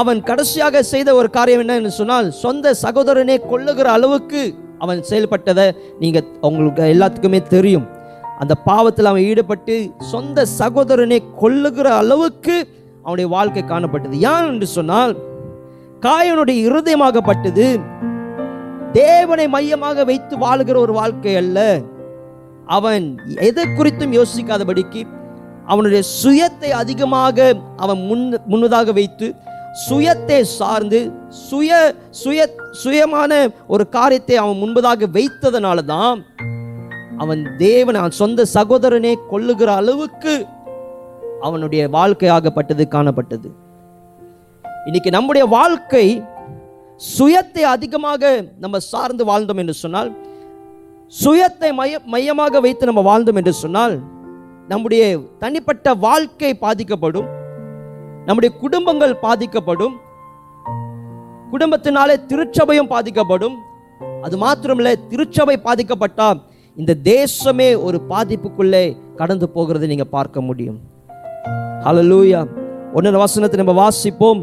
அவன் 0.00 0.20
கடைசியாக 0.28 0.82
செய்த 0.92 1.08
ஒரு 1.20 1.28
காரியம் 1.38 1.62
என்னன்னு 1.64 1.92
சொன்னால் 2.00 2.28
சொந்த 2.44 2.74
சகோதரனே 2.84 3.36
கொல்லுகிற 3.50 3.88
அளவுக்கு 3.96 4.42
அவன் 4.84 5.00
செயல்பட்டதை 5.10 5.66
நீங்கள் 6.02 6.28
உங்களுக்கு 6.48 6.84
எல்லாத்துக்குமே 6.94 7.40
தெரியும். 7.54 7.88
அந்த 8.38 8.54
பாவத்தில் 8.54 9.04
அவன் 9.04 9.22
ஈடுபட்டு 9.22 9.94
சொந்த 9.98 10.44
சகோதரனை 10.44 11.22
கொல்லுகிற 11.40 11.84
அளவுக்கு 11.84 12.68
அவனுடைய 13.02 13.30
வாழ்க்கை 13.30 13.64
காணப்பட்டது. 13.64 14.16
ஏன் 14.20 14.46
என்று 14.46 14.66
சொன்னால் 14.66 15.16
காயனுடைய 16.00 16.58
இருதயமாகப்பட்டது. 16.68 17.80
தேவனை 18.92 19.48
மையமாக 19.48 20.04
வைத்து 20.04 20.38
வாழுகிற 20.38 20.76
ஒரு 20.78 20.92
வாழ்க்கை 20.92 21.36
அல்ல. 21.36 21.82
அவன் 22.66 23.18
எதை 23.40 23.64
குறித்தும் 23.68 24.16
யோசிக்காதபடிக்கு 24.18 25.02
அவனுடைய 25.66 26.02
சுயத்தை 26.22 26.70
அதிகமாக 26.70 27.54
அவன் 27.76 28.06
முன் 28.06 28.38
முன்னதாக 28.46 28.92
வைத்து 28.92 29.34
சுயத்தை 29.88 30.42
சார்ந்து 30.42 31.12
சுய 31.48 31.94
சுய 32.10 32.48
சுயமான 32.84 33.50
ஒரு 33.66 33.88
காரியத்தை 33.88 34.36
அவன் 34.36 34.60
முன்பதாக 34.62 35.08
வைத்ததனால 35.12 35.84
தான் 35.84 36.24
அவன் 37.22 37.42
தேவன் 37.66 37.98
அவன் 38.00 38.18
சொந்த 38.20 38.46
சகோதரனே 38.54 39.12
கொள்ளுகிற 39.30 39.70
அளவுக்கு 39.80 40.34
அவனுடைய 41.46 41.82
வாழ்க்கையாகப்பட்டது 41.96 42.84
காணப்பட்டது. 42.94 43.48
இன்னைக்கு 44.86 45.10
நம்முடைய 45.16 45.44
வாழ்க்கை 45.56 46.06
சுயத்தை 47.16 47.64
அதிகமாக 47.74 48.22
நம்ம 48.62 48.78
சார்ந்து 48.90 49.24
வாழ்ந்தோம் 49.30 49.60
என்று 49.62 49.74
சொன்னால் 49.82 50.10
சுயத்தை 51.12 51.70
மைய 51.80 51.94
மையமாக 52.12 52.60
வைத்து 52.66 52.88
நம்ம 52.90 53.02
வாழ்ந்தோம் 53.08 53.38
என்று 53.40 53.54
சொன்னால் 53.62 53.94
நம்முடைய 54.68 55.02
தனிப்பட்ட 55.42 55.94
வாழ்க்கை 56.06 56.52
பாதிக்கப்படும் 56.64 57.28
நம்முடைய 58.26 58.50
குடும்பங்கள் 58.62 59.14
பாதிக்கப்படும் 59.26 59.96
குடும்பத்தினாலே 61.52 62.16
திருச்சபையும் 62.30 62.92
பாதிக்கப்படும். 62.94 63.56
அது 64.26 64.36
மாத்திரமில்லை 64.44 64.94
திருச்சபை 65.10 65.56
பாதிக்கப்பட்டால் 65.66 66.38
இந்த 66.76 66.92
தேசமே 67.04 67.82
ஒரு 67.82 67.98
பாதிப்புக்குள்ளே 68.10 68.96
கடந்து 69.16 69.46
போகிறதை 69.54 69.86
நீங்க 69.90 70.04
பார்க்க 70.04 70.40
முடியும். 70.40 70.78
ஹalleluya 71.84 72.40
ஒன்றாம் 72.94 73.24
வசனத்தை 73.24 73.56
நம்ம 73.60 73.74
வாசிப்போம். 73.82 74.40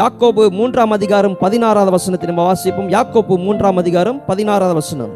யாக்கோபு 0.00 0.50
மூன்றாம் 0.58 0.90
அதிகாரம் 0.90 1.36
பதினாறாவது 1.44 1.90
வசனத்தை 1.96 2.26
நம்ம 2.30 2.44
வாசிப்போம். 2.48 2.90
யாக்கோபு 2.96 3.36
மூன்றாம் 3.46 3.76
அதிகாரம் 3.76 4.18
பதினாறாவது 4.26 4.76
வசனம். 4.80 5.14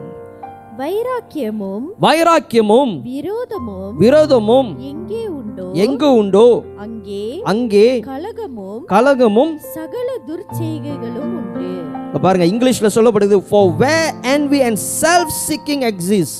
வைராக்கியமும் 0.80 1.86
வைராக்கியமும் 2.06 2.92
விரோதமும் 3.10 3.94
விரோதமும் 4.04 4.70
எங்கே 4.92 5.22
உண்டோ 5.38 5.66
எங்கு 5.84 6.10
உண்டோ 6.20 6.48
அங்கே 6.84 7.24
அங்கே 7.52 7.86
கலகமும் 8.00 8.82
கலகமும் 8.94 9.52
சகல 9.76 10.08
துர்ச்செய்கைகளும் 10.28 11.34
உண்டு. 11.40 11.70
பாருங்க 12.18 12.46
இங்கிலீஷில் 12.52 12.94
சொல்லப்படுது 12.94 13.36
for 13.50 13.64
where 13.80 14.08
we 14.52 14.60
and 14.68 14.80
self 15.02 15.32
seeking 15.48 15.82
exists 15.90 16.32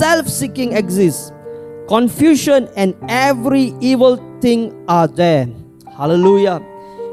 self 0.00 0.30
seeking 0.40 0.72
exists 0.80 1.20
confusion 1.92 2.66
and 2.82 2.94
every 3.28 3.64
evil 3.92 4.18
thing 4.44 4.64
are 4.98 5.10
there. 5.20 5.46
Hallelujah 6.00 6.54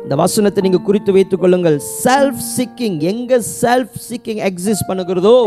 இந்த 0.04 0.16
வசனத்தை 0.24 0.62
நீங்கள் 0.66 0.86
குறித்து 0.90 1.12
வைத்துக் 1.18 1.42
கொள்ளுங்கள். 1.44 1.78
செல்ஃப் 2.04 2.42
சிக்கிங் 2.56 2.98
எங்கே 3.12 3.40
செல்ஃப் 3.62 3.98
சிக்கிங் 4.10 4.42
எக்ஸிஸ்ட் 4.50 4.88
பண்ணுகிறதோ 4.90 5.38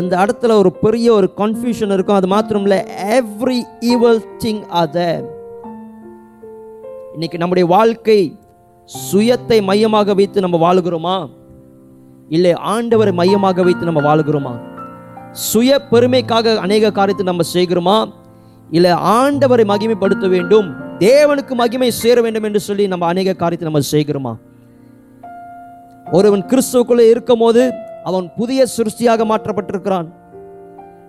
அந்த 0.00 0.12
இடத்துல 0.22 0.56
ஒரு 0.62 0.70
பெரிய 0.84 1.08
ஒரு 1.18 1.28
கன்ஃபியூஷன் 1.42 1.92
இருக்கும். 1.96 2.18
அது 2.20 2.28
மாத்திரம் 2.34 2.64
இல்லை 2.66 2.80
every 3.18 3.60
evil 3.92 4.20
thing 4.44 4.62
are 4.80 4.90
there. 4.98 5.22
இன்னைக்கு 7.14 7.38
நம்முடைய 7.42 7.66
வாழ்க்கை 7.76 8.20
சுயத்தை 8.88 9.58
மையமாக 9.70 10.14
வைத்து 10.14 10.44
நம்ம 10.44 10.56
வாழுகிறோமா? 10.66 11.16
இல்லை 12.28 12.52
ஆண்டவரை 12.52 13.12
மையமாக 13.12 13.62
வைத்து 13.62 13.84
நம்ம 13.84 14.00
வாழுகிறோமா? 14.00 14.54
சுய 15.30 15.78
பெருமைக்காக 15.90 16.56
அநேக 16.56 16.92
காரியத்தை 16.92 17.26
நம்ம 17.26 17.44
செய்கிறோமா? 17.54 18.12
இல்லை 18.70 18.90
ஆண்டவரை 18.90 19.64
மகிமைப்படுத்த 19.72 20.28
வேண்டும் 20.28 20.68
தேவனுக்கு 20.98 21.54
மகிமை 21.54 21.90
சேர 21.90 22.20
வேண்டும் 22.20 22.42
என்று 22.42 22.60
சொல்லி 22.60 22.86
நம்ம 22.86 23.06
அநேக 23.06 23.34
காரியத்தை 23.34 23.68
நம்ம 23.70 23.82
செய்கிறோமா? 23.90 24.38
ஒருவன் 26.12 26.44
கிறிஸ்துவுக்குள்ளே 26.50 27.08
இருக்கும் 27.08 27.38
போது 27.38 27.72
அவன் 28.04 28.26
புதிய 28.36 28.66
சிருஷ்டியாக 28.76 29.24
மாற்றப்பட்டிருக்கிறான். 29.30 30.08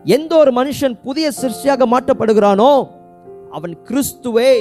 எந்த 0.03 0.37
ஒரு 0.37 0.51
மனுஷன் 0.51 0.95
புதிய 1.03 1.31
சிருஷ்டியாக 1.41 1.85
மாற்றப்படுகிறானோ 1.93 2.89
அவன் 3.51 3.73
கிறிஸ்துவை 3.83 4.51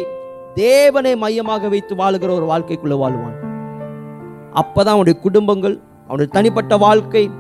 தேவனை 0.54 1.16
மையமாக 1.16 1.68
வைத்து 1.68 1.94
வாழுகிற 1.96 2.30
ஒரு 2.32 2.46
வாழ்க்கைக்குள்ள 2.52 2.96
வாழ்வான். 2.98 3.36
அப்பதான் 4.54 4.96
அவனுடைய 4.96 5.20
குடும்பங்கள் 5.20 5.76
அவனுடைய 6.06 6.30
தனிப்பட்ட 6.32 6.76
வாழ்க்கை 6.76 7.30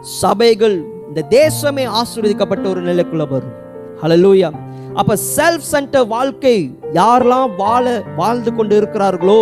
சபைகள் 0.00 0.76
இந்த 1.08 1.24
தேசமே 1.30 1.84
ஆசீர்வதிக்கப்பட்ட 2.00 2.64
ஒரு 2.66 2.80
நிலைக்குள்ள 2.82 3.24
வரும். 3.28 3.56
ஹலலூயா 4.02 4.50
அப்ப 4.94 5.16
செல்ஃப் 5.36 5.66
சென்டர் 5.72 6.06
வாழ்க்கை 6.06 6.54
யாரெல்லாம் 6.92 7.50
வாழ 7.56 8.02
வாழ்ந்து 8.16 8.54
கொண்டு 8.54 8.74
இருக்கிறார்களோ 8.80 9.40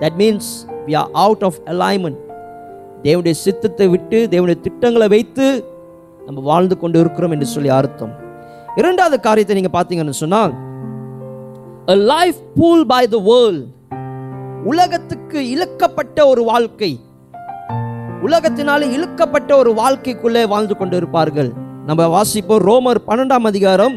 that 0.00 0.16
means 0.18 0.50
we 0.86 0.96
are 0.96 1.08
out 1.12 1.44
of 1.48 1.60
alignment 1.64 2.20
தேவனுடைய 3.02 3.30
சித்தத்தை 3.30 3.88
விட்டு 3.88 4.28
தேவனுடைய 4.30 4.60
திட்டங்களை 4.60 5.08
வைத்து 5.08 5.46
நம்ம 6.26 6.40
வாழ்ந்து 6.40 6.78
கொண்டு 6.78 6.98
இருக்கிறோம் 7.00 7.30
என்று 7.30 7.46
சொல்லி 7.46 7.68
அர்த்தம். 7.68 8.12
இரண்டாவது 8.76 9.20
காரியத்தை 9.20 9.54
நீங்க 9.60 9.72
பார்த்தீங்கன்னு 9.76 10.20
சொன்னால் 10.24 10.52
a 11.94 11.96
life 12.14 12.38
pulled 12.56 12.84
by 12.94 13.02
the 13.14 13.20
world 13.30 13.62
உலகத்துக்கு 14.64 15.38
இழக்கப்பட்ட 15.54 16.26
ஒரு 16.26 16.42
வாழ்க்கை. 16.44 16.90
உலகத்தினாலே 18.26 18.86
இழுக்கப்பட்ட 18.96 19.50
ஒரு 19.56 19.70
வாழ்க்கைக்குள்ளே 19.74 20.42
வாழ்ந்து 20.48 20.76
கொண்டு 20.76 20.96
இருப்பார்கள் 20.96 21.50
நம்ம 21.86 22.06
வாசிப்போம் 22.14 22.64
ரோமர் 22.68 23.00
பன்னெண்டாம் 23.06 23.46
அதிகாரம். 23.50 23.94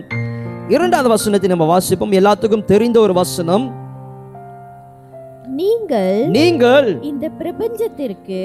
இரண்டாவது 0.67 1.09
வசனத்தை 1.09 1.49
நம்ம 1.49 1.65
வாசிப்போம். 1.71 2.13
எல்லாத்துக்கும் 2.19 2.65
தெரிந்த 2.65 2.99
ஒரு 2.99 3.13
வசனம். 3.13 3.65
நீங்கள் 5.55 6.19
நீங்கள் 6.29 6.87
இந்த 7.01 7.25
பிரபஞ்சத்திற்கு 7.39 8.39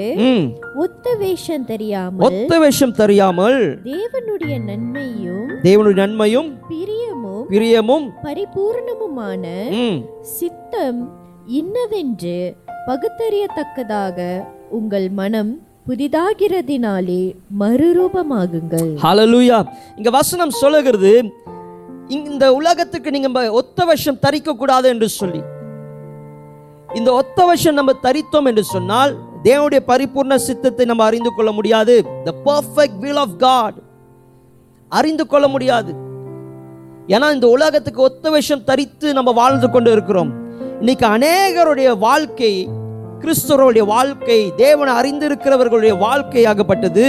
ஒத்த 0.75 1.15
வேஷம் 1.15 1.65
தெரியாமல் 1.65 2.25
ஒத்த 2.25 2.59
வேஷம் 2.59 2.93
தெரியாமல் 2.93 3.59
தேவனுடைய 3.83 4.55
நன்மையும் 4.63 5.47
தேவனுடைய 5.63 5.97
நன்மையும் 6.03 6.49
பிரியமும் 6.69 7.45
பிரியமும் 7.49 8.07
பரிபூர்ணமுமான 8.23 9.45
சித்தம் 10.21 11.01
இன்னதென்று 11.59 12.37
பகுத்தறியத்தக்கதாக 12.87 14.45
உங்கள் 14.69 15.09
மனம் 15.11 15.51
புதிதாகிறதினாலே 15.89 17.21
மறுரூபமாகுங்கள். 17.59 18.89
ஹalleluya 19.03 19.57
இங்க 19.97 20.09
வசனம் 20.09 20.49
சொல்லுகிறது 20.49 21.13
இந்த 22.07 22.53
உலகத்துக்கு 22.53 23.09
நீங்க 23.11 23.51
ஒத்த 23.51 23.85
வருஷம் 23.85 24.19
தரிக்க 24.19 24.53
கூடாது 24.53 24.89
என்று 24.89 25.09
சொல்லி. 25.09 25.41
இந்த 26.93 27.09
ஒத்த 27.13 27.45
வருஷம் 27.45 27.73
நம்ம 27.73 27.91
தரித்தோம் 28.03 28.47
என்று 28.51 28.63
சொன்னால் 28.63 29.11
தேவனுடைய 29.43 29.81
பரிபூர்ண 29.91 30.35
சித்தத்தை 30.35 30.85
நம்ம 30.85 31.03
அறிந்து 31.03 31.31
கொள்ள 31.35 31.51
முடியாது. 31.51 31.95
The 32.23 32.33
perfect 32.45 32.97
will 32.99 33.21
of 33.25 33.37
God 33.37 33.77
அறிந்து 34.89 35.27
கொள்ள 35.27 35.47
முடியாது. 35.47 35.93
ஏன்னா 37.07 37.33
இந்த 37.33 37.47
உலகத்துக்கு 37.47 38.01
ஒத்த 38.01 38.29
வேஷம் 38.29 38.63
தரித்து 38.63 39.13
நம்ம 39.13 39.31
வாழ்ந்து 39.31 39.69
கொண்டு 39.69 39.91
இருக்கிறோம். 39.91 40.33
இன்னைக்கு 40.79 41.07
அநேகருடைய 41.07 41.97
வாழ்க்கை 41.97 42.53
கிறிஸ்தவருடைய 43.21 43.83
வாழ்க்கை 43.95 44.37
தேவனை 44.61 44.91
அறிந்திருக்கிறவர்களுடைய 44.99 45.93
வாழ்க்கையாகப்பட்டது. 46.05 47.05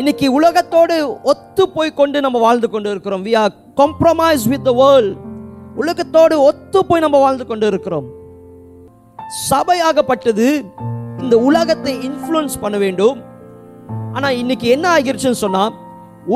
இன்னைக்கு 0.00 0.26
உலகத்தோடு 0.38 0.96
ஒத்து 1.32 1.64
போய் 1.74 1.98
கொண்டு 1.98 2.18
நம்ம 2.26 2.38
வாழ்ந்து 2.44 2.68
கொண்டு 2.74 2.90
இருக்கிறோம் 2.90 3.24
we 3.26 3.32
are 3.42 3.52
compromise 3.80 4.44
with 4.52 4.64
the 4.68 4.72
world 4.80 5.12
உலகத்தோடு 5.82 6.36
ஒத்து 6.48 6.80
போய் 6.88 7.04
நம்ம 7.04 7.18
வாழ்ந்து 7.24 7.46
கொண்டு 7.50 7.66
இருக்கிறோம் 7.72 8.08
சபையாகப்பட்டது. 9.50 10.48
இந்த 11.22 11.36
உலகத்தை 11.48 11.92
இன்ஃப்ளூயன்ஸ் 12.08 12.56
பண்ண 12.62 12.76
வேண்டும். 12.84 13.20
ஆனால் 14.16 14.38
இன்னைக்கு 14.42 14.66
என்ன 14.68 14.86
ஆகிருச்சுன்னு 14.96 15.42
சொன்னால் 15.44 15.72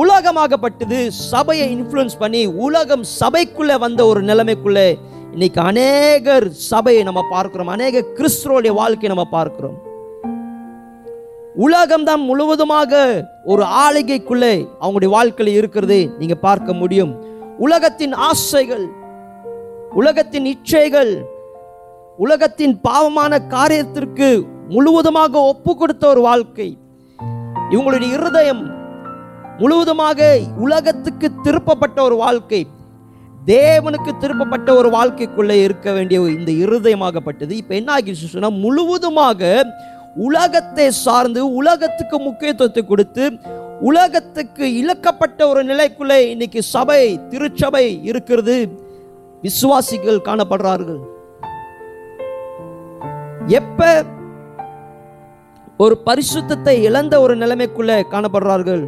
உலகமாகப்பட்டது 0.01 0.99
சபையை 1.31 1.67
இன்ஃப்ளூயன்ஸ் 1.75 2.17
பண்ணி 2.23 2.41
உலகம் 2.67 3.05
சபைக்குள்ளே 3.19 3.75
வந்த 3.85 4.01
ஒரு 4.11 4.21
நிலைமைக்குள்ளே 4.21 4.87
இன்னைக்கு 5.33 5.61
அநேகர் 5.61 6.45
சபையை 6.51 7.03
நம்ம 7.03 7.21
பார்க்கிறோம். 7.29 7.67
அநேக 7.67 8.03
கிறிஸ்துவோடைய 8.17 8.71
வாழ்க்கையை 8.73 9.09
நம்ம 9.15 9.25
பார்க்கிறோம். 9.31 9.77
உலகம் 11.55 12.03
தான் 12.03 12.21
முழுவதுமாக 12.21 12.91
ஒரு 13.43 13.63
ஆளிகைக்குள்ளே 13.83 14.53
அவங்களுடைய 14.81 15.09
வாழ்க்கையில் 15.09 15.57
இருக்கிறது 15.57 15.97
நீங்க 16.19 16.35
பார்க்க 16.35 16.73
முடியும். 16.73 17.13
உலகத்தின் 17.57 18.13
ஆசைகள் 18.13 18.85
உலகத்தின் 19.95 20.45
இச்சைகள் 20.45 21.11
உலகத்தின் 22.17 22.75
பாவமான 22.81 23.39
காரியத்திற்கு 23.49 24.29
முழுவதுமாக 24.69 25.43
ஒப்பு 25.43 25.75
கொடுத்த 25.75 26.07
ஒரு 26.07 26.21
வாழ்க்கை. 26.21 26.77
இவங்களுடைய 27.69 28.11
இருதயம் 28.13 28.63
முழுவதுமாக 29.57 30.39
உலகத்துக்கு 30.57 31.27
திருப்பப்பட்ட 31.43 32.01
ஒரு 32.01 32.15
வாழ்க்கை. 32.15 32.67
தேவனுக்கு 33.51 34.11
திருப்பப்பட்ட 34.21 34.69
ஒரு 34.75 34.89
வாழ்க்கைக்குள்ளே 34.95 35.55
இருக்க 35.63 35.91
வேண்டிய 35.91 36.19
இந்த 36.37 36.51
இருதயமாகப்பட்டது. 36.63 37.53
இப்போ 37.61 37.75
என்ன 37.75 37.89
ஆகிடுச்சு 37.95 38.31
சொன்னா 38.31 38.49
முழுவதுமாக 38.63 39.41
உலகத்தை 40.27 40.87
சார்ந்து 40.91 41.41
உலகத்துக்கு 41.59 42.17
முக்கியத்துவத்தை 42.19 42.83
கொடுத்து 42.85 43.25
உலகத்துக்கு 43.89 44.65
இழக்கப்பட்ட 44.81 45.39
ஒரு 45.49 45.63
நிலைக்குள்ளே 45.63 46.17
இன்னைக்கு 46.33 46.61
சபை 46.73 47.01
திருச்சபை 47.31 47.85
இருக்கிறது. 48.03 48.57
விசுவாசிகள் 49.41 50.25
காணப்படுறார்கள். 50.27 51.01
எப்ப 53.59 53.81
ஒரு 55.77 55.95
பரிசுத்தத்தை 56.05 56.75
இழந்த 56.87 57.15
ஒரு 57.21 57.33
நிலைமைக்குள்ளே 57.35 57.97
காணப்படுறார்கள்? 58.13 58.83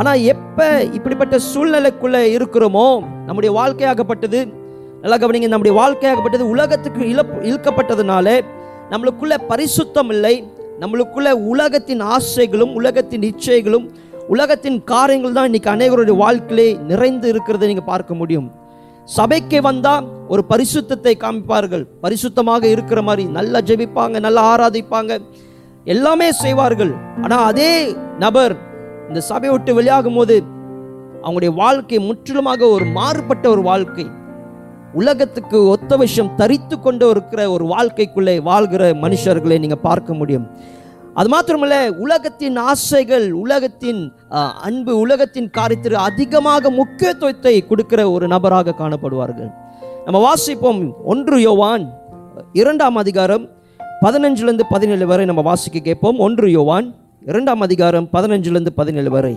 ஆனால் 0.00 0.22
எப்போ 0.32 0.66
இப்படிப்பட்ட 0.96 1.36
சூழ்நிலைக்குள்ளே 1.50 2.22
இருக்கிறோமோ 2.36 2.86
நம்முடைய 3.26 3.50
வாழ்க்கையாகப்பட்டது 3.58 4.40
நல்லா 5.02 5.16
கவனிங்க 5.22 5.48
நம்முடைய 5.52 5.74
வாழ்க்கையாகப்பட்டது 5.80 6.44
உலகத்துக்கு 6.54 7.02
இழப்பு 7.12 7.36
இழுக்கப்பட்டதுனால 7.48 8.26
நம்மளுக்குள்ள 8.92 9.34
பரிசுத்தம் 9.50 10.10
இல்லை 10.14 10.34
நம்மளுக்குள்ள 10.82 11.30
உலகத்தின் 11.52 12.02
ஆசைகளும் 12.16 12.72
உலகத்தின் 12.80 13.24
இச்சைகளும் 13.30 13.86
உலகத்தின் 14.34 14.78
காரியங்கள் 14.92 15.36
தான் 15.36 15.48
இன்னைக்கு 15.48 15.70
அநேகருடைய 15.74 16.16
வாழ்க்கையிலே 16.24 16.68
நிறைந்து 16.90 17.26
இருக்கிறதை 17.32 17.66
நீங்கள் 17.70 17.90
பார்க்க 17.92 18.12
முடியும். 18.20 18.46
சபைக்கு 19.16 19.58
வந்தால் 19.68 20.04
ஒரு 20.32 20.42
பரிசுத்தத்தை 20.52 21.14
காமிப்பார்கள். 21.24 21.84
பரிசுத்தமாக 22.04 22.64
இருக்கிற 22.74 23.00
மாதிரி 23.08 23.24
நல்லா 23.38 23.60
ஜெபிப்பாங்க 23.70 24.20
நல்லா 24.26 24.42
ஆராதிப்பாங்க 24.52 25.12
எல்லாமே 25.94 26.28
செய்வார்கள். 26.44 26.92
ஆனால் 27.24 27.44
அதே 27.50 27.72
நபர் 28.24 28.54
இந்த 29.08 29.20
சபையை 29.30 29.52
விட்டு 29.54 29.72
வெளியாகும் 29.78 30.18
போது 30.18 30.36
அவங்களுடைய 31.24 31.52
வாழ்க்கை 31.62 31.98
முற்றிலுமாக 32.08 32.68
ஒரு 32.76 32.86
மாறுபட்ட 32.98 33.44
ஒரு 33.54 33.62
வாழ்க்கை. 33.70 34.06
உலகத்துக்கு 35.00 35.58
ஒத்த 35.74 35.92
விஷயம் 36.02 36.32
தரித்து 36.40 36.76
கொண்டு 36.80 37.04
இருக்கிற 37.12 37.40
ஒரு 37.54 37.64
வாழ்க்கைக்குள்ளே 37.74 38.34
வாழ்கிற 38.48 38.82
மனுஷர்களை 39.04 39.56
நீங்கள் 39.62 39.84
பார்க்க 39.86 40.18
முடியும். 40.20 40.46
அது 41.20 41.28
மாத்திரமல்ல 41.34 41.76
உலகத்தின் 42.04 42.56
ஆசைகள் 42.70 43.26
உலகத்தின் 43.42 44.00
அன்பு 44.68 44.92
உலகத்தின் 45.04 45.48
காரியத்திற்கு 45.58 46.06
அதிகமாக 46.10 46.70
முக்கியத்துவத்தை 46.80 47.54
கொடுக்கிற 47.70 48.00
ஒரு 48.14 48.26
நபராக 48.34 48.76
காணப்படுவார்கள். 48.80 49.50
நம்ம 50.06 50.18
வாசிப்போம் 50.28 50.80
ஒன்று 51.12 51.36
யோவான் 51.48 51.84
இரண்டாம் 52.60 52.98
அதிகாரம் 53.02 53.44
பதினஞ்சுலேருந்து 54.04 54.66
பதினேழு 54.74 55.06
வரை 55.12 55.24
நம்ம 55.30 55.42
வாசிக்க 55.50 55.78
கேட்போம். 55.88 56.18
ஒன்று 56.26 56.48
யோவான் 56.58 56.88
இரண்டாம் 57.26 57.60
அதிகாரம் 57.60 58.08
பதினஞ்சுலேருந்து 58.12 58.70
பதினேழு 58.74 59.10
வரை. 59.10 59.36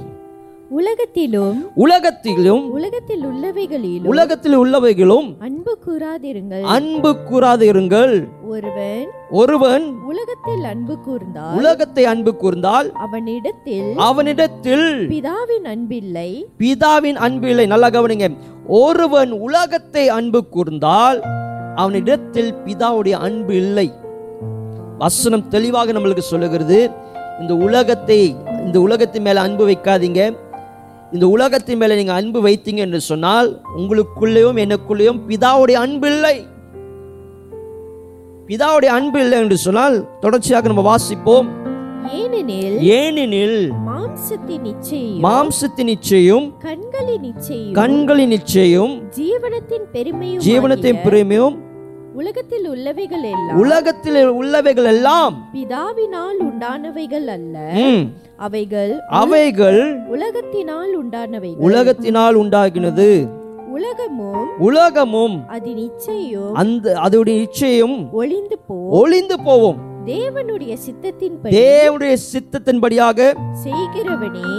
உலகத்திலும் 0.69 1.71
உலகத்திலும் 1.75 2.71
உலகத்தில் 2.71 3.21
உள்ளவைகளிலும் 3.27 4.03
உலகத்தில் 4.03 4.57
உள்ளவைகளும் 4.59 5.27
அன்பு 5.39 5.77
கூறாதிருங்கள். 5.85 6.61
அன்பு 6.61 7.15
கூறாது 7.29 7.63
இருங்கள் 7.71 8.27
ஒருவன் 8.47 9.07
ஒருவன் 9.29 9.85
உலகத்தில் 10.05 10.63
அன்பு 10.63 10.97
கூர்ந்தால் 11.07 11.55
உலகத்தை 11.55 12.05
அன்பு 12.05 12.33
கூர்ந்தால் 12.41 12.91
அவனிடத்தில் 12.91 13.93
அவனிடத்தில் 13.95 15.07
பிதாவின் 15.09 15.69
அன்பில்லை. 15.73 16.45
பிதாவின் 16.57 17.15
அன்பு 17.15 17.49
இல்லை 17.49 17.65
நல்லா 17.65 17.87
கவனிங்க. 17.87 18.37
ஒருவன் 18.67 19.31
உலகத்தை 19.31 20.09
அன்பு 20.09 20.43
கூர்ந்தால் 20.55 21.21
அவனிடத்தில் 21.75 22.53
பிதாவுடைய 22.65 23.11
அன்பு 23.11 23.55
இல்லை. 23.55 23.91
வசனம் 24.97 25.47
தெளிவாக 25.47 25.91
நம்மளுக்கு 25.91 26.19
சொல்லுகிறது. 26.19 27.05
இந்த 27.41 27.53
உலகத்தை 27.55 28.35
இந்த 28.65 28.79
உலகத்தின் 28.79 29.21
மேல 29.21 29.41
அன்பு 29.41 29.63
வைக்காதீங்க. 29.67 30.21
இந்த 31.13 31.27
உலகத்தின் 31.27 31.77
மேல 31.77 31.95
நீங்க 31.95 32.13
அன்பு 32.13 32.39
வைத்தீங்க 32.47 32.81
என்று 32.87 33.01
சொன்னால் 33.01 33.49
உங்களுக்குள்ளேயும் 33.77 34.61
எனக்குள்ளேயும் 34.65 35.19
பிதாவுடைய 35.27 35.77
அன்பு 35.85 36.07
இல்லை. 36.07 36.35
பிதாவுடைய 38.47 38.91
அன்பு 38.97 39.19
இல்லை 39.19 39.37
என்று 39.39 39.57
சொன்னால் 39.57 39.95
தொடர்ச்சியாக 40.19 40.67
நம்ம 40.67 40.83
வாசிப்போம். 40.89 41.47
ஏனெனில் 42.21 42.75
ஏனெனில் 42.97 43.71
மாம்சத்தின் 43.87 44.61
நிச்சயம் 44.61 45.23
மாம்சத்தின் 45.25 45.89
நிச்சயம் 45.93 46.45
கண்களின் 46.59 47.21
நிச்சயம் 47.21 47.73
கண்களின் 47.73 48.29
நிச்சயம் 48.29 48.93
ஜீவனத்தின் 49.17 49.85
பெருமையும் 49.91 50.43
ஜீவனத்தின் 50.45 51.01
பிரேமியும் 51.05 51.55
உலகத்தில் 52.19 52.65
உள்ளவைகள் 52.73 53.25
எல்லாம் 53.31 53.57
உலகத்தில் 53.63 54.19
உள்ளவைகள் 54.39 54.87
எல்லாம் 54.91 55.33
பிதாவினால் 55.55 56.37
உண்டானவைகள் 56.47 57.27
அல்ல. 57.35 57.55
அவைகள் 58.45 58.93
அவைகள் 59.21 59.81
உலகத்தினால் 60.15 60.93
உண்டானவைகள். 61.01 61.63
உலகத்தினால் 61.67 62.37
உண்டாகினது. 62.41 63.09
உலகமும் 63.75 64.47
உலகமும் 64.67 65.35
அதன் 65.55 65.77
நிச்சயம் 65.83 66.55
அந்த 66.61 66.95
அதோடைய 67.05 67.35
நிச்சயம் 67.45 67.97
ஒளிந்து 68.21 68.57
போ 68.67 68.77
ஒளிந்து 69.01 69.37
போவோம். 69.47 69.79
தேவனுடைய 70.11 70.73
சித்தத்தின்படி 70.85 71.53
தேவனுடைய 71.59 72.13
சித்தத்தின்படியாக 72.31 73.29
செய்கிறவனே 73.65 74.51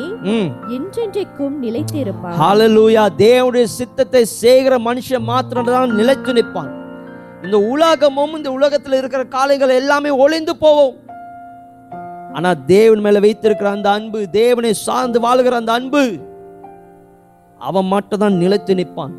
என்றென்றைக்கும் 0.76 1.56
நிலைத்திருப்பான் 1.66 2.40
ஹalleluya 2.42 3.04
தேவனுடைய 3.26 3.66
சித்தத்தை 3.78 4.22
செய்கிற 4.42 4.74
மனுஷன் 4.88 5.28
மாத்திரம் 5.32 5.70
தான் 5.74 5.96
நிலைத்து 6.00 6.32
நிற்பான். 6.38 6.72
இந்த 7.44 7.58
உலகமும் 7.72 8.32
இந்த 8.36 8.52
உலகத்தில் 8.52 8.92
இருக்கிற 8.92 9.24
காலைகள் 9.24 9.68
எல்லாமே 9.80 10.10
ஒளிந்து 10.10 10.56
போவோம். 10.56 10.96
ஆனா 12.32 12.54
தேவன் 12.54 13.00
மேல 13.00 13.18
வைத்திருக்கிற 13.18 13.70
அந்த 13.70 13.90
அன்பு 13.90 14.30
தேவனை 14.30 14.72
சார்ந்து 14.72 15.20
வாழுகிற 15.20 15.50
அந்த 15.50 15.72
அன்பு 15.72 16.02
அவன் 17.58 17.86
மட்டும் 17.86 18.18
தான் 18.18 18.36
நிலைத்து 18.42 18.74
நிற்பான். 18.74 19.14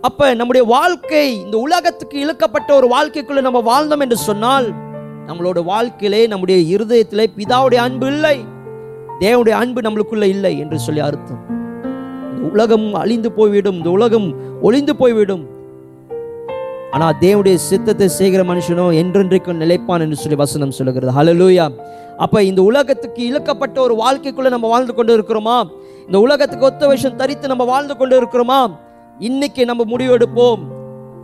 அப்ப 0.00 0.34
நம்முடைய 0.34 0.66
வாழ்க்கை 0.66 1.38
இந்த 1.44 1.56
உலகத்துக்கு 1.58 2.16
இழுக்கப்பட்ட 2.24 2.70
ஒரு 2.74 2.88
வாழ்க்கைக்குள்ள 2.94 3.40
நம்ம 3.40 3.62
வாழ்ந்தோம் 3.70 4.00
என்று 4.00 4.16
சொன்னால் 4.16 4.68
நம்மளோட 5.28 5.64
வாழ்க்கையிலே 5.64 6.26
நம்முடைய 6.26 6.58
இருதயத்திலே 6.74 7.26
பிதாவுடைய 7.36 7.80
அன்பு 7.86 8.06
இல்லை 8.06 8.36
தேவனுடைய 9.20 9.54
அன்பு 9.62 9.80
நம்மளுக்குள்ள 9.80 10.22
இல்லை 10.22 10.58
என்று 10.58 10.78
சொல்லி 10.78 11.00
அர்த்தம். 11.00 11.42
இந்த 12.30 12.48
உலகம் 12.50 12.94
அழிந்து 12.94 13.32
போய்விடும் 13.32 13.76
இந்த 13.76 13.90
உலகம் 13.90 14.28
ஒளிந்து 14.62 14.96
போய்விடும். 14.96 15.44
ஆனால் 16.94 17.16
தேவனுடைய 17.22 17.56
சித்தத்தை 17.68 18.08
செய்கிற 18.18 18.42
மனுஷனோ 18.50 18.86
என்றென்றைக்கும் 19.02 19.60
நிலைப்பான் 19.62 20.02
என்று 20.04 20.16
சொல்லி 20.22 20.38
வசனம் 20.42 20.74
சொல்லுகிறது. 20.78 21.12
ஹலலூயா 21.18 21.66
அப்போ 22.24 22.38
இந்த 22.42 22.60
உலகத்துக்கு 22.62 23.20
இழுக்கப்பட்ட 23.30 23.76
ஒரு 23.86 23.94
வாழ்க்கைக்குள்ளே 24.02 24.50
நம்ம 24.54 24.68
வாழ்ந்து 24.74 24.92
கொண்டு 24.94 25.12
இருக்கிறோமா? 25.16 25.56
இந்த 26.06 26.18
உலகத்துக்கு 26.26 26.68
ஒத்த 26.70 26.86
விஷயம் 26.92 27.18
தரித்து 27.20 27.46
நம்ம 27.52 27.64
வாழ்ந்து 27.72 27.96
கொண்டு 27.96 28.14
இருக்கிறோமா? 28.20 28.60
இன்னைக்கு 29.28 29.62
நம்ம 29.70 29.84
முடிவெடுப்போம். 29.92 30.62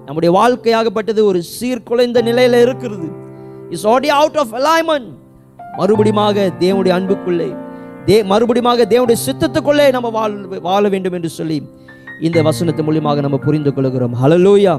நம்முடைய 0.06 0.30
வாழ்க்கையாகப்பட்டது 0.38 1.20
ஒரு 1.30 1.40
சீர்குலைந்த 1.56 2.22
நிலையில் 2.28 2.58
இருக்கிறது. 2.66 3.08
Is 3.76 3.86
Aadi 3.94 4.08
out 4.20 4.38
of 4.42 4.54
alignment 4.60 5.10
மறுபடியுமாக 5.78 6.46
தேவனுடைய 6.62 6.92
அன்புக்குள்ளே 6.98 7.50
தே 8.06 8.16
மறுபடியுமாக 8.32 8.86
தேவனுடைய 8.92 9.18
சித்தத்துக்குள்ளே 9.26 9.86
நம்ம 9.96 10.08
வாழ 10.16 10.58
வாழ 10.68 10.82
வேண்டும் 10.94 11.16
என்று 11.18 11.30
சொல்லி 11.38 11.58
இந்த 12.26 12.38
வசனத்தின் 12.48 12.86
மூலியமாக 12.88 13.20
நம்ம 13.26 13.38
புரிந்து 13.46 13.70
கொள்கிறோம். 13.76 14.16
ஹலலூயா 14.22 14.74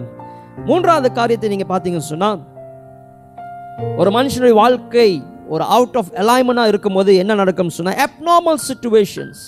மூன்றாவது 0.65 1.11
காரியத்தை 1.11 1.49
நீங்க 1.49 1.65
பார்த்தீங்கன்னு 1.69 2.11
சொன்னா 2.13 2.37
ஒரு 3.97 4.09
மனுஷனுடைய 4.09 4.53
வாழ்க்கை 4.53 5.23
ஒரு 5.47 5.63
அவுட் 5.63 5.97
ஆஃப் 5.97 6.11
அலைன்மெண்டா 6.13 6.67
இருக்கும்போது 6.67 7.15
என்ன 7.15 7.35
நடக்கும் 7.35 7.69
சொன்னா 7.69 7.93
அப்நார்மல் 8.05 8.61
சுச்சுவேஷன்ஸ் 8.69 9.41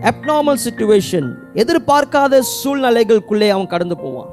அப்நார்மல் 0.00 0.58
சுச்சுவேஷன் 0.64 1.28
எதிர்பார்க்காத 1.54 2.40
சூழ்நிலைகளுக்குள்ளே 2.64 3.48
அவன் 3.48 3.66
கடந்து 3.66 3.96
போவான். 3.96 4.32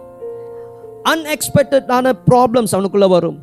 அன்எக்ஸ்பெக்டடான 1.03 2.13
ப்ராப்ளம்ஸ் 2.29 2.71
அவனுக்குள்ள 2.71 3.07
வரும். 3.07 3.39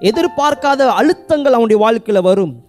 எதிர்பார்க்காத 0.00 0.90
அழுத்தங்கள் 1.00 1.56
அவனுடைய 1.58 1.82
வாழ்க்கையில் 1.82 2.22
வரும். 2.22 2.64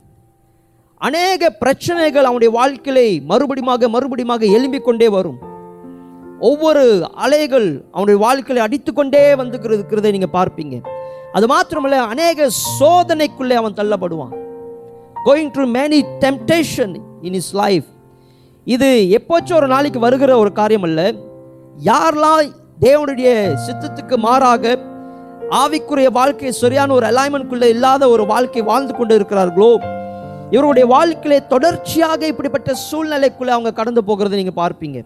அநேக 0.97 1.49
பிரச்சனைகள் 1.49 2.23
அவனுடைய 2.23 2.53
வாழ்க்கையிலே 2.53 3.19
மறுபடியுமாக 3.19 3.87
மறுபடியுமாக 3.87 4.49
எழும்பிக் 4.57 4.81
கொண்டே 4.81 5.09
வரும். 5.09 5.50
ஒவ்வொரு 6.49 6.83
அலைகள் 7.23 7.67
அவனுடைய 7.91 8.17
வாழ்க்கையில் 8.25 8.65
அடித்துக்கொண்டே 8.65 9.23
வந்து 9.41 9.57
இருக்கிறதை 9.77 10.11
நீங்கள் 10.15 10.35
பார்ப்பீங்க. 10.37 10.75
அது 11.37 11.45
மாத்திரமல்ல 11.53 11.97
அநேக 12.13 12.47
சோதனைக்குள்ளே 12.79 13.55
அவன் 13.61 13.77
தள்ளப்படுவான். 13.79 14.33
Going 15.27 15.51
to 15.57 15.65
many 15.77 15.99
temptation 16.23 16.95
in 17.27 17.37
his 17.41 17.51
life 17.63 17.89
இது 18.67 18.89
எப்போச்சும் 19.17 19.59
ஒரு 19.59 19.67
நாளைக்கு 19.67 19.99
வருகிற 19.99 20.31
ஒரு 20.37 20.51
காரியம் 20.59 20.87
அல்ல 20.89 21.01
யாரெல்லாம் 21.91 22.49
தேவனுடைய 22.85 23.29
சித்தத்துக்கு 23.65 24.17
மாறாக 24.17 24.73
ஆவிக்குரிய 25.61 26.09
வாழ்க்கை 26.19 26.51
சரியான 26.63 26.93
ஒரு 26.93 27.05
அலைன்மெண்ட்குள்ளே 27.11 27.69
இல்லாத 27.75 28.09
ஒரு 28.09 28.25
வாழ்க்கை 28.25 28.61
வாழ்ந்து 28.61 28.93
கொண்டு 28.97 29.13
இருக்கிறார்களோ 29.19 29.71
இவருடைய 30.55 30.85
வாழ்க்கையிலே 30.95 31.39
தொடர்ச்சியாக 31.47 32.27
இப்படிப்பட்ட 32.27 32.71
சூழ்நிலைக்குள்ளே 32.89 33.53
அவங்க 33.55 33.71
கடந்து 33.79 34.01
போகிறதை 34.07 34.37
நீங்கள் 34.41 34.61
பார்ப்பீங்க. 34.61 34.99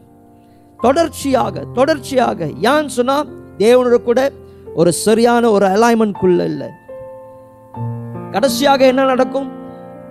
தொடர்ச்சியாக 0.85 1.65
தொடர்ச்சியாக. 1.77 2.39
ஏன்னு 2.71 2.91
சொன்னா 2.99 3.17
தேவனோட 3.63 3.97
கூட 4.09 4.19
ஒரு 4.79 4.91
சரியான 5.05 5.43
ஒரு 5.55 5.65
அலைன்மெண்ட்குள்ள 5.75 6.41
இல்லை. 6.51 6.69
கடைசியாக 8.33 8.81
என்ன 8.91 9.05
நடக்கும்? 9.11 9.47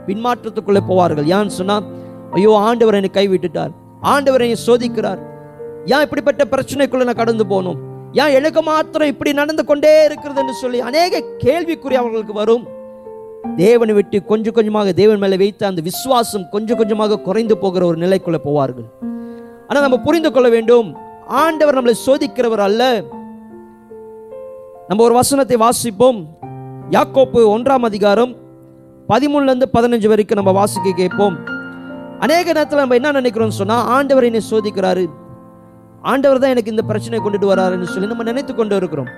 பின்மாற்றத்துக்குள்ளே 0.07 0.83
போவார்கள். 0.91 1.27
ஏன்னு 1.37 1.55
சொன்னா 1.61 1.77
ஐயோ 2.39 2.53
ஆண்டவர் 2.67 2.99
என்னை 2.99 3.11
கைவிட்டுட்டார். 3.19 3.73
ஆண்டவர் 4.13 4.45
என்னை 4.47 4.59
சோதிக்கிறார். 4.69 5.21
ஏன் 5.95 6.05
இப்படிப்பட்ட 6.07 6.43
பிரச்சனைக்குள்ள 6.53 7.05
நான் 7.09 7.23
கடந்து 7.23 7.45
போகணும் 7.53 7.81
ஏன் 8.23 8.35
எனக்கு 8.39 8.61
மாத்திரம் 8.71 9.11
இப்படி 9.13 9.31
நடந்து 9.41 9.63
கொண்டே 9.71 9.93
இருக்கிறது 10.09 10.41
என்று 10.43 10.55
சொல்லி 10.63 10.79
அநேக 10.89 11.23
கேள்விக்குறி 11.45 11.97
அவர்களுக்கு 12.01 12.35
வரும். 12.43 12.65
தேவனை 13.63 13.95
விட்டு 13.97 14.19
கொஞ்சம் 14.31 14.57
கொஞ்சமாக 14.59 14.93
தேவன் 15.01 15.23
மேலே 15.23 15.37
வைத்த 15.43 15.67
அந்த 15.71 15.83
விசுவாசம் 15.89 16.45
கொஞ்சம் 16.55 16.79
கொஞ்சமாக 16.81 17.19
குறைந்து 17.27 17.57
போகிற 17.65 17.85
ஒரு 17.91 17.99
நிலைக்குள்ள 18.05 18.39
போவார்கள். 18.47 18.87
ஆனா 19.75 19.83
நம்ம 19.83 19.99
புரிந்து 19.99 20.33
கொள்ள 20.33 20.49
வேண்டும். 20.49 20.89
ஆண்டவர் 21.27 21.77
நம்மளை 21.77 21.95
சோதிக்கிறவர் 22.07 22.63
அல்ல. 22.67 22.83
நம்ம 24.89 25.03
ஒரு 25.05 25.15
வசனத்தை 25.15 25.57
வாசிப்போம். 25.57 26.19
யாக்கோப்பு 26.91 27.41
ஒன்றாம் 27.55 27.87
அதிகாரம் 27.89 28.33
பதிமூணுல 29.09 29.51
இருந்து 29.53 29.69
பதினஞ்சு 29.73 30.09
வரைக்கும் 30.13 30.37
நம்ம 30.37 30.53
வாசிக்க 30.53 30.91
கேட்போம். 30.91 31.37
அநேக 32.21 32.47
நேரத்தில் 32.53 32.79
நம்ம 32.79 32.95
என்ன 32.95 33.13
நினைக்கிறோம்னு 33.21 33.61
சொன்னா 33.61 33.79
ஆண்டவர் 33.97 34.25
என்னை 34.25 34.43
சோதிக்கிறாரு. 34.51 35.07
ஆண்டவர் 36.03 36.39
தான் 36.39 36.51
எனக்கு 36.51 36.71
இந்த 36.71 36.83
பிரச்சனை 36.83 37.21
கொண்டுட்டு 37.21 37.53
வராருன்னு 37.53 37.93
சொல்லி 37.95 38.07
நம்ம 38.07 38.23
நினைத்து 38.23 38.55
கொண்டு 38.55 38.77
இருக்கிறோம். 38.77 39.11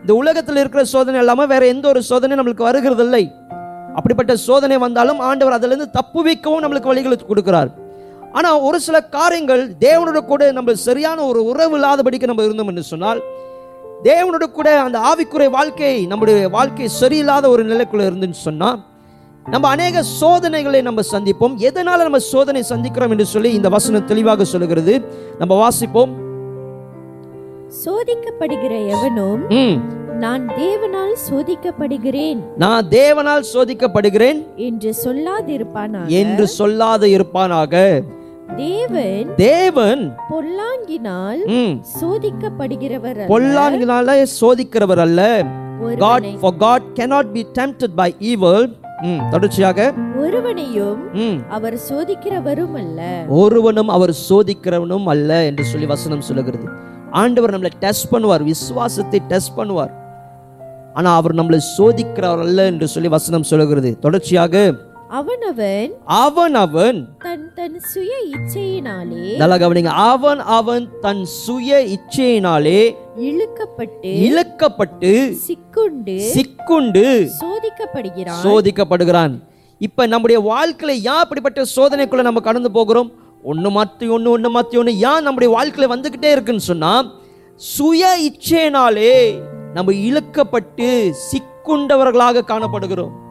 இந்த 0.00 0.14
உலகத்தில் 0.14 0.56
இருக்கிற 0.56 0.84
சோதனை 0.84 1.20
இல்லாமல் 1.20 1.46
வேற 1.46 1.66
எந்த 1.66 1.88
ஒரு 1.88 2.02
சோதனை 2.02 2.38
நம்மளுக்கு 2.38 2.68
வருகிறது 2.68 3.02
இல்லை 3.02 3.24
அப்படிப்பட்ட 3.94 4.36
சோதனை 4.36 4.78
வந்தாலும் 4.78 5.20
ஆண்டவர் 5.20 5.58
அதிலிருந்து 5.58 5.88
தப்புவிக்கவும் 6.00 6.64
நம்மளுக்கு 6.64 6.92
வழிகளை 6.92 7.18
கொடுக்கிறார். 7.22 7.79
ஆனா 8.32 8.58
ஒரு 8.58 8.80
சில 8.80 9.00
காரியங்கள் 9.00 9.70
தேவனோட 9.80 10.18
கூட 10.18 10.52
நம்ம 10.52 10.74
சரியான 10.74 11.22
ஒரு 11.22 11.44
உறவு 11.44 11.78
இல்லாதபடிக்கு 11.78 12.26
நம்ம 12.26 12.42
இருந்தோம் 12.42 12.68
என்று 12.68 12.82
சொன்னால் 12.82 13.22
தேவனோட 14.04 14.52
கூட 14.52 14.80
அந்த 14.80 14.98
ஆவிக்குறை 14.98 15.50
வாழ்க்கை 15.50 16.06
நம்முடைய 16.06 16.48
வாழ்க்கை 16.48 16.88
சரியில்லாத 17.00 17.46
ஒரு 17.46 17.66
நிலைக்குள்ள 17.66 18.02
இருந்துன்னு 18.02 18.30
சொன்னா 18.30 18.88
நம்ம 19.50 19.68
அநேக 19.68 20.02
சோதனைகளை 20.02 20.82
நம்ம 20.82 21.00
சந்திப்போம். 21.12 21.54
எதனால 21.58 21.82
நம்ம 21.82 22.18
சோதனை 22.18 22.64
சந்திக்கிறோம் 22.68 23.10
என்று 23.10 23.26
சொல்லி 23.26 23.52
இந்த 23.52 23.68
வசனம் 23.68 24.04
தெளிவாக 24.04 24.44
சொல்லுகிறது. 24.44 25.04
நம்ம 25.38 25.68
வாசிப்போம். 25.68 26.08
சோதிக்கப்படுகிற 27.84 28.88
எவனும் 28.88 29.48
நான் 30.18 30.48
தேவனால் 30.48 31.14
சோதிக்கப்படுகிறேன். 31.30 32.38
நான் 32.56 32.86
தேவனால் 32.88 33.44
சோதிக்கப்படுகிறேன். 33.54 34.54
என்று 34.56 34.94
சொல்லாதிருப்பானாக. 35.04 36.06
என்று 36.06 36.48
சொல்லாத 36.48 37.06
இருப்பானாக. 37.06 38.00
தேவன் 38.56 39.28
தேவன் 39.36 40.02
பொல்லாங்கினால் 40.30 41.40
சோதிக்கப்படுகிறவர். 42.00 43.20
பொல்லாங்கினால 43.32 44.16
சோதிக்கிறவர் 44.40 45.02
அல்ல. 45.06 45.20
God 46.04 46.24
for 46.42 46.52
God 46.64 46.82
cannot 46.98 47.26
be 47.36 47.42
tempted 47.58 47.92
by 48.00 48.08
evil. 48.32 48.62
தொடர்ச்சியாக. 49.32 49.78
ஒருவனையும் 50.24 50.98
அவர் 51.56 51.76
சோதிக்கிறவரும் 51.88 52.74
அல்ல. 52.82 53.00
ஒருவனும் 53.42 53.92
அவர் 53.96 54.14
சோதிக்கிறவனும் 54.28 55.06
அல்ல 55.14 55.30
என்று 55.50 55.64
சொல்லி 55.70 55.86
வசனம் 55.94 56.26
சொல்லுகிறது. 56.28 56.66
ஆண்டவர் 57.22 57.54
நம்மளை 57.54 57.72
டெஸ்ட் 57.84 58.10
பண்ணுவார் 58.12 58.44
விசுவாசத்தை 58.50 59.20
டெஸ்ட் 59.32 59.56
பண்ணுவார். 59.60 59.94
ஆனா 60.98 61.10
அவர் 61.20 61.34
நம்மளை 61.40 61.60
சோதிக்கிறவர் 61.78 62.44
அல்ல 62.46 62.60
என்று 62.72 62.88
சொல்லி 62.94 63.10
வசனம் 63.16 63.48
சொல்லுகிறது. 63.50 63.92
தொடர்ச்சியாக. 64.06 64.54
அவனவன் 65.18 65.92
அவன் 66.04 66.54
அவன் 66.54 66.98
தன் 67.18 67.54
தன் 67.54 67.80
சுய 67.80 68.12
இச்சையினாலே 68.34 69.36
நல்லா 69.36 69.56
கவனிங்க. 69.56 69.84
அவன் 69.84 70.38
அவன் 70.38 70.88
தன் 71.00 71.24
சுய 71.24 71.78
இச்சையினாலே 71.94 72.94
இழுக்கப்பட்டு 73.16 74.12
இழுக்கப்பட்டு 74.26 75.36
சிக்குண்டு 75.46 76.16
சிக்குண்டு 76.34 77.28
சோதிக்கப்படுகிறான். 77.40 78.42
சோதிக்கப்படுகிறான். 78.44 79.34
இப்ப 79.78 80.06
நம்முடைய 80.06 80.42
வாழ்க்கையில 80.42 80.90
ஏன் 80.90 81.22
அப்படிப்பட்ட 81.24 81.64
சோதனைக்குள்ள 81.76 82.22
நம்ம 82.22 82.40
கடந்து 82.40 82.70
போகிறோம்? 82.70 83.12
ஒண்ணு 83.44 83.68
மாத்தி 83.78 84.06
ஒண்ணு 84.16 84.30
ஒண்ணு 84.36 84.50
மாத்தி 84.56 84.78
ஒண்ணு. 84.82 84.94
ஏன் 85.10 85.22
நம்முடைய 85.22 85.50
வாழ்க்கையில 85.56 85.90
வந்துகிட்டே 85.94 86.30
இருக்குன்னு 86.30 86.60
சொன்னா 86.60 86.92
சுய 87.56 88.16
இச்சையினாலே 88.28 89.40
நம்ம 89.74 89.92
இழுக்கப்பட்டு 89.92 91.12
சிக்குண்டவர்களாக 91.30 92.44
காணப்படுகிறோம். 92.44 93.28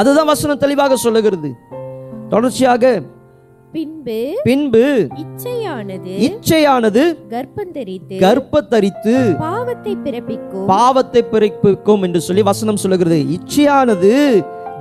அதுதான் 0.00 0.30
வசனம் 0.32 0.62
தெளிவாக 0.64 0.96
சொல்லுகிறது. 1.04 1.50
தொடர்ச்சியாக 2.32 2.84
பின்பு 3.74 4.18
பின்பு 4.46 4.82
இச்சையானது 5.22 6.12
இச்சையானது 6.26 7.02
கர்ப்பந்தரித்து 7.32 8.16
கர்ப்பத்தரித்து 8.24 9.14
பாவத்தை 9.46 9.94
பிறப்பிக்கும். 10.04 10.66
பாவத்தை 10.74 11.22
பிறப்பிக்கும் 11.32 12.04
என்று 12.08 12.20
சொல்லி 12.26 12.42
வசனம் 12.50 12.82
சொல்லுகிறது. 12.84 13.18
இச்சையானது 13.36 14.12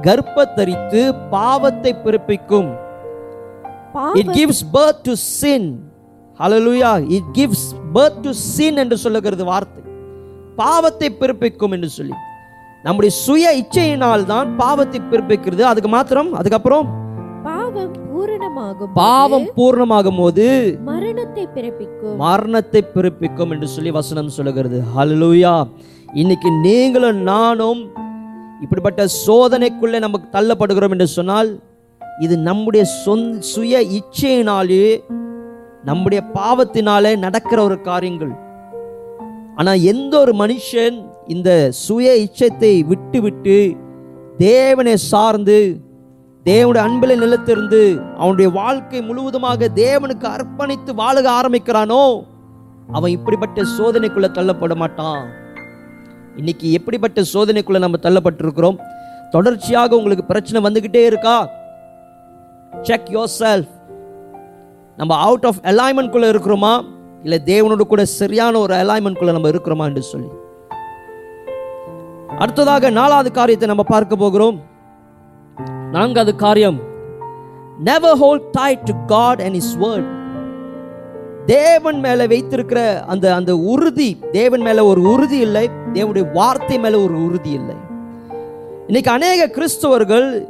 கர்ப்பத்தரித்து 0.07 1.01
பாவத்தை 1.29 1.93
பிறப்பிக்கும். 2.05 2.69
It 4.21 4.31
gives 4.37 4.63
birth 4.75 5.01
to 5.07 5.15
sin. 5.39 5.63
Hallelujah 6.39 6.91
it 7.17 7.31
gives 7.37 7.67
birth 7.97 8.19
to 8.25 8.31
sin 8.47 8.73
என்று 8.83 8.97
சொல்லுகிறது 9.03 9.43
வார்த்தை. 9.51 9.83
பாவத்தை 10.61 11.09
பிறப்பிக்கும் 11.21 11.75
என்று 11.77 11.89
சொல்லி. 11.89 12.15
நம்முடைய 12.85 13.11
சுய 13.23 13.51
இச்சையினால் 13.59 14.23
தான் 14.31 14.49
பாவத்தை 14.61 14.99
பிறப்பிக்கிறது. 15.11 15.63
அதுக்கு 15.69 15.89
மாத்திரம் 15.95 16.29
அதுக்கப்புறம் 16.39 16.87
பாவம் 17.47 17.93
பூரணமாகும் 18.11 18.91
பாவம் 18.99 19.47
பூர்ணமாகும் 19.57 20.19
போது 20.21 20.45
மரணத்தை 20.89 21.45
பிறப்பிக்கும். 21.55 22.15
மரணத்தை 22.25 22.81
பிறப்பிக்கும் 22.95 23.51
என்று 23.55 23.67
சொல்லி 23.75 23.91
வசனம் 23.97 24.35
சொல்லுகிறது. 24.37 24.77
ஹalleluya 24.95 25.53
இன்னைக்கு 26.21 26.49
நீங்களும் 26.67 27.21
நானும் 27.31 27.81
இப்படிப்பட்ட 28.63 29.01
சோதனைக்குள்ளே 29.25 29.99
நமக்கு 30.05 30.27
தள்ளப்படுகிறோம் 30.37 30.95
என்று 30.95 31.07
சொன்னால் 31.17 31.49
இது 32.25 32.35
நம்முடைய 32.49 32.83
சொந்த 33.03 33.41
சுய 33.53 33.81
இச்சையினாலே 33.99 34.85
நம்முடைய 35.89 36.21
பாவத்தினாலே 36.37 37.11
நடக்கிற 37.25 37.59
ஒரு 37.67 37.79
காரியங்கள். 37.89 38.33
ஆனா 39.59 39.71
எந்த 39.91 40.13
ஒரு 40.23 40.33
மனுஷன் 40.43 40.97
இந்த 41.27 41.69
சுய 41.71 42.15
இச்சத்தை 42.15 42.85
விட்டு 42.87 43.21
விட்டு 43.21 43.75
தேவனை 44.37 44.97
சார்ந்து 44.97 45.81
தேவனுடைய 46.45 46.77
அன்பில் 46.77 47.21
நிலத்திருந்து 47.21 48.01
அவனுடைய 48.17 48.51
வாழ்க்கை 48.51 49.01
முழுவதுமாக 49.01 49.69
தேவனுக்கு 49.75 50.27
அர்ப்பணித்து 50.35 50.91
வாழுக 50.95 51.29
ஆரம்பிக்கிறானோ 51.39 52.25
அவன் 52.91 53.11
இப்படிப்பட்ட 53.11 53.61
சோதனைக்குள்ள 53.77 54.27
தள்ளப்பட 54.31 54.75
மாட்டான். 54.75 55.33
இன்னைக்கு 56.35 56.71
எப்படிப்பட்ட 56.71 57.21
சோதனைக்குள்ள 57.33 57.79
நம்ம 57.79 57.99
தள்ளப்பட்டிருக்கிறோம்? 58.01 58.79
தொடர்ச்சியாக 59.31 59.95
உங்களுக்கு 59.95 60.23
பிரச்சனை 60.23 60.71
வந்துகிட்டே 60.71 61.05
இருக்கா? 61.05 61.47
செக் 62.81 63.11
யோர் 63.11 63.35
செல்ஃப் 63.39 63.73
நம்ம 64.97 65.17
அவுட் 65.17 65.45
ஆஃப் 65.45 65.61
அலைன்மெண்ட் 65.63 66.09
குள்ள 66.09 66.31
இருக்கிறோமா? 66.31 66.85
இல்லை 67.23 67.41
தேவனோட 67.45 67.81
கூட 67.81 68.05
சரியான 68.05 68.59
ஒரு 68.59 68.73
அலைன்மெண்ட் 68.73 69.17
குள்ள 69.17 69.31
நம்ம 69.31 69.49
இருக்கிறோமா 69.49 69.85
என்று 69.85 70.01
சொல்லி. 70.01 70.29
அடுத்ததாக 72.29 72.89
நாலாவது 72.89 73.31
காரியத்தை 73.31 73.67
நம்ம 73.67 73.83
பார்க்க 73.83 74.15
போகிறோம். 74.15 74.57
நான்காவது 75.91 76.35
காரியம் 76.35 76.77
never 77.79 78.17
hold 78.17 78.43
tight 78.51 78.83
to 78.83 78.93
God 79.05 79.41
and 79.41 79.55
his 79.55 79.77
word 79.77 80.09
தேவன் 81.45 81.99
மேல 81.99 82.27
வைத்திருக்கிற 82.27 83.03
அந்த 83.05 83.35
அந்த 83.35 83.57
உறுதி 83.57 84.19
தேவன் 84.31 84.61
மேல 84.61 84.85
ஒரு 84.85 85.01
உறுதி 85.01 85.37
இல்லை 85.37 85.69
தேவனுடைய 85.93 86.31
வார்த்தை 86.31 86.79
மேல 86.79 86.99
ஒரு 86.99 87.25
உறுதி 87.25 87.51
இல்லை. 87.51 87.75
இன்னைக்கு 88.87 89.11
அநேக 89.11 89.47
கிறிஸ்தவர்கள் 89.47 90.47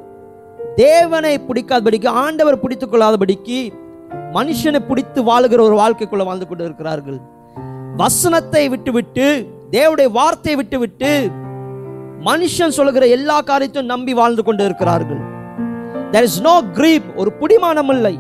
தேவனை 0.75 1.39
பிடிக்காதபடிக்கு 1.47 2.07
ஆண்டவர் 2.07 2.59
பிடித்துக் 2.59 2.91
கொள்ளாதபடிக்கு 2.93 3.59
மனுஷனை 4.33 4.79
பிடித்து 4.79 5.23
வாழுகிற 5.23 5.61
ஒரு 5.61 5.75
வாழ்க்கைக்குள்ள 5.81 6.23
வாழ்ந்து 6.25 6.47
கொண்டு 6.47 6.63
இருக்கிறார்கள் 6.63 7.19
வசனத்தை 7.95 8.69
விட்டுவிட்டு 8.69 9.27
தேவனுடைய 9.71 10.11
வார்த்தையை 10.11 10.57
விட்டுவிட்டு 10.59 11.11
மனுஷன் 12.23 12.75
சொல்லுகிற 12.78 13.06
எல்லா 13.15 13.41
காரியத்தையும் 13.41 13.91
நம்பி 13.93 14.13
வாழ்ந்து 14.13 14.43
கொண்டு 14.43 14.63
இருக்கிறார்கள் 14.65 15.21
தெர் 16.12 16.28
இஸ் 16.30 16.41
நோ 16.41 16.56
கிரீப் 16.78 17.08
ஒரு 17.15 17.32
புடிமானம் 17.39 17.91
இல்லை. 17.95 18.13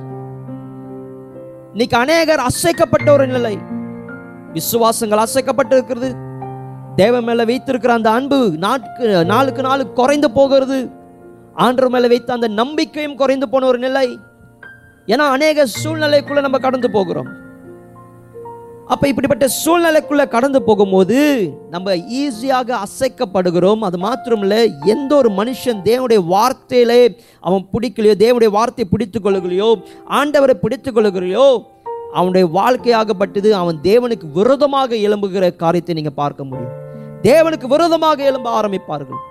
இன்னைக்கு 1.71 1.97
அநேகர் 1.97 2.39
அசைக்கப்பட்ட 2.39 3.07
ஒரு 3.11 3.27
நிலை. 3.27 3.57
விசுவாசங்கள் 4.53 5.23
அசைக்கப்பட்டு 5.25 5.73
இருக்கிறது 5.77 6.09
தேவன் 6.95 7.23
மேல 7.23 7.45
வைத்திருக்கிற 7.45 7.93
அந்த 7.93 8.09
அன்பு 8.11 8.37
நாட்கு 8.57 9.25
நாளுக்கு 9.25 9.61
நாளுக்கு 9.61 9.93
குறைந்து 9.93 10.31
போகிறது. 10.31 10.77
ஆண்டவர் 11.53 11.91
மேல 11.91 12.07
வைத்த 12.07 12.33
அந்த 12.33 12.47
நம்பிக்கையும் 12.47 13.15
குறைந்து 13.15 13.49
போன 13.49 13.65
ஒரு 13.65 13.79
நிலை. 13.79 14.07
ஏன்னா 15.07 15.25
அநேக 15.37 15.65
சூழ்நிலைக்குள்ள 15.83 16.41
நம்ம 16.41 16.57
கடந்து 16.57 16.91
போகிறோம். 16.91 17.31
அப்போ 18.93 19.05
இப்படிப்பட்ட 19.09 19.45
சூழ்நிலைக்குள்ளே 19.61 20.25
கடந்து 20.33 20.59
போகும்போது 20.65 21.19
நம்ம 21.73 21.93
ஈஸியாக 22.21 22.69
அசைக்கப்படுகிறோம். 22.85 23.81
அது 23.87 23.97
மாத்திரமில்ல 24.03 24.57
எந்த 24.93 25.11
ஒரு 25.21 25.29
மனுஷன் 25.39 25.79
தேவனுடைய 25.87 26.21
வார்த்தையிலே 26.33 26.99
அவன் 27.47 27.63
பிடிக்கலையோ 27.73 28.15
தேவனுடைய 28.23 28.51
வார்த்தையை 28.57 28.87
பிடித்து 28.91 29.19
கொள்ளுகலையோ 29.19 29.69
ஆண்டவரை 30.19 30.55
பிடித்து 30.63 30.91
கொள்ளுகிறையோ 30.91 31.47
அவனுடைய 32.19 32.45
வாழ்க்கையாகப்பட்டது 32.57 33.49
அவன் 33.61 33.79
தேவனுக்கு 33.89 34.27
விரோதமாக 34.37 34.95
எழும்புகிற 35.07 35.49
காரியத்தை 35.63 35.95
நீங்கள் 35.99 36.19
பார்க்க 36.21 36.49
முடியும். 36.49 36.75
தேவனுக்கு 37.29 37.67
விரோதமாக 37.73 38.23
எழும்ப 38.29 38.47
ஆரம்பிப்பார்கள். 38.59 39.21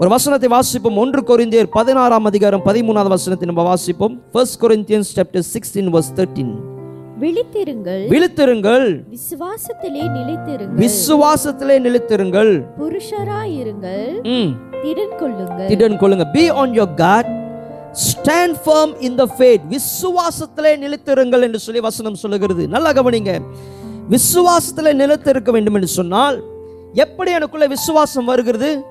ஒரு 0.00 0.08
வசனத்தை 0.14 0.48
வாசிப்போம். 0.56 1.00
ஒன்று 1.04 1.20
கொரிந்தியர் 1.30 1.72
பதினாறாம் 1.78 2.28
அதிகாரம் 2.32 2.66
பதிமூணாவது 2.68 3.14
வசனத்தை 3.16 3.48
நம்ம 3.52 3.64
வாசிப்போம். 3.72 4.14
First 4.34 4.60
Corinthian 4.62 5.10
chapter 5.14 5.48
sixteen 5.54 5.90
verse 5.96 6.14
thirteen 6.20 6.54
விழித்திருங்கள். 7.20 8.08
விழித்திருங்கள். 8.08 9.04
விசுவாசத்திலே 9.10 10.10
நிலைத்திருங்கள். 10.10 10.88
விசுவாசத்திலே 10.88 11.78
நிலைத்திருங்கள். 11.78 12.66
புருஷராயிருங்கள். 12.78 14.22
ம். 14.22 14.72
திடன் 14.82 15.16
கொள்ளுங்கள் 15.16 15.68
திடன் 15.68 15.96
கொள்ளுங்க 15.96 16.30
be 16.32 16.48
on 16.48 16.70
your 16.70 16.94
guard 16.94 17.26
stand 17.92 18.54
firm 18.66 18.94
in 18.98 19.14
the 19.14 19.28
faith 19.38 19.60
விசுவாசத்திலே 19.70 20.78
நிலைத்திருங்கள் 20.78 21.42
என்று 21.42 21.58
சொல்லி 21.58 21.80
வசனம் 21.80 22.14
சொல்லுகிறது. 22.14 22.68
நல்லா 22.68 22.90
கவனிங்க. 22.90 23.40
விசுவாசத்திலே 24.10 24.92
நிலைத்திருக்க 24.92 25.50
வேண்டும் 25.50 25.74
என்று 25.74 25.86
சொன்னால் 25.86 26.42
எப்படி 26.92 27.32
எனக்குள்ள 27.32 27.66
விசுவாசம் 27.66 28.24
வருகிறது? 28.24 28.82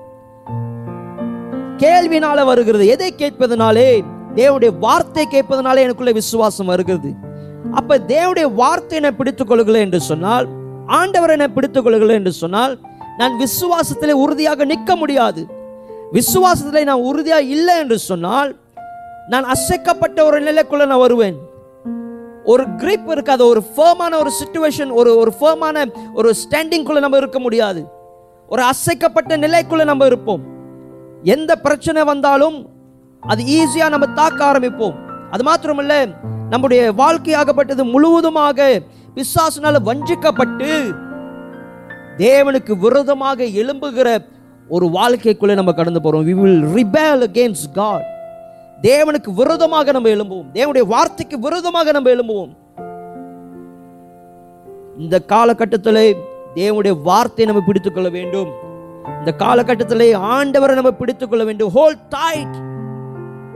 கேள்வினால 1.76 2.44
வருகிறது. 2.44 2.86
எதை 2.86 3.14
கேட்பதனாலே? 3.18 4.02
தேவனுடைய 4.34 4.78
வார்த்தை 4.78 5.26
கேட்பதனால 5.30 5.76
எனக்குள்ள 5.76 6.12
விசுவாசம் 6.12 6.66
வருகிறது. 6.66 7.32
அப்ப 7.72 7.98
தேவனுடைய 7.98 8.54
வார்த்தை 8.54 8.96
என்னை 8.98 9.12
பிடித்துக் 9.12 9.48
கொள்ளுகிறேன் 9.48 9.84
என்று 9.84 10.00
சொன்னால் 10.00 10.48
ஆண்டவர் 10.86 11.30
என்னை 11.30 11.48
பிடித்துக் 11.48 11.84
கொள்ளுகிறேன் 11.84 12.18
என்று 12.18 12.32
சொன்னால் 12.32 12.78
நான் 13.18 13.40
விசுவாசத்திலே 13.40 14.10
உறுதியாக 14.10 14.64
நிற்க 14.64 14.96
முடியாது. 14.96 15.46
விசுவாசத்திலே 16.12 16.84
நான் 16.84 17.00
உறுதியாக 17.00 17.42
இல்லை 17.42 17.78
என்று 17.78 17.98
சொன்னால் 17.98 18.56
நான் 19.28 19.44
அசைக்கப்பட்ட 19.44 20.24
ஒரு 20.24 20.42
நிலைக்குள்ள 20.42 20.86
நான் 20.86 20.98
வருவேன். 20.98 21.36
ஒரு 22.44 22.64
கிரிப் 22.64 23.10
இருக்காது 23.10 23.46
ஒரு 23.46 23.62
ஃபேமான 23.76 24.18
ஒரு 24.18 24.30
சுச்சுவேஷன் 24.40 24.92
ஒரு 24.92 25.16
ஒரு 25.16 25.32
ஃபேமான 25.40 25.92
ஒரு 26.14 26.34
ஸ்டாண்டிங்குள்ளே 26.42 27.00
நம்ம 27.00 27.16
இருக்க 27.16 27.38
முடியாது. 27.38 27.86
ஒரு 28.48 28.62
அசைக்கப்பட்ட 28.62 29.36
நிலைக்குள்ளே 29.36 29.84
நம்ம 29.84 30.06
இருப்போம். 30.06 30.44
எந்த 31.22 31.56
பிரச்சனை 31.56 32.04
வந்தாலும் 32.04 32.70
அது 33.20 33.42
ஈஸியாக 33.44 33.88
நம்ம 33.88 34.06
தாக்க 34.06 34.44
ஆரம்பிப்போம். 34.52 35.03
அது 35.34 35.44
மாத்திரமல்ல 35.48 35.94
நம்முடைய 36.50 36.80
வாழ்க்கையாகப்பட்டது 36.92 37.82
முழுவதுமாக 37.92 38.82
பிசாசினால 39.16 39.80
வஞ்சிக்கப்பட்டு 39.88 40.70
தேவனுக்கு 42.18 42.72
விரோதமாக 42.78 43.44
எழும்புகிற 43.60 44.08
ஒரு 44.68 44.86
வாழ்க்கைக்குள்ளே 44.86 45.54
நம்ம 45.54 45.72
கடந்து 45.72 46.00
போகிறோம் 46.00 46.26
we 46.28 46.34
will 46.40 46.62
rebel 46.76 47.24
against 47.28 47.70
God 47.72 48.04
தேவனுக்கு 48.82 49.30
விரோதமாக 49.40 49.92
நம்ம 49.92 50.08
எழும்புவோம். 50.08 50.48
தேவனுடைய 50.52 50.84
வார்த்தைக்கு 50.86 51.38
விரோதமாக 51.38 51.92
நம்ம 51.92 52.10
எழும்புவோம். 52.10 52.52
இந்த 54.98 55.16
காலகட்டத்தில் 55.32 56.02
தேவனுடைய 56.54 56.94
வார்த்தையை 57.02 57.46
நம்ம 57.50 57.62
பிடித்துக்கொள்ள 57.68 58.08
வேண்டும். 58.08 58.50
இந்த 59.18 59.32
காலகட்டத்தில் 59.44 60.06
ஆண்டவரை 60.34 60.74
நம்ம 60.80 60.92
பிடித்துக்கொள்ள 61.00 61.44
வேண்டும். 61.44 61.72
ஹோல் 61.74 61.96
டைட் 62.08 62.56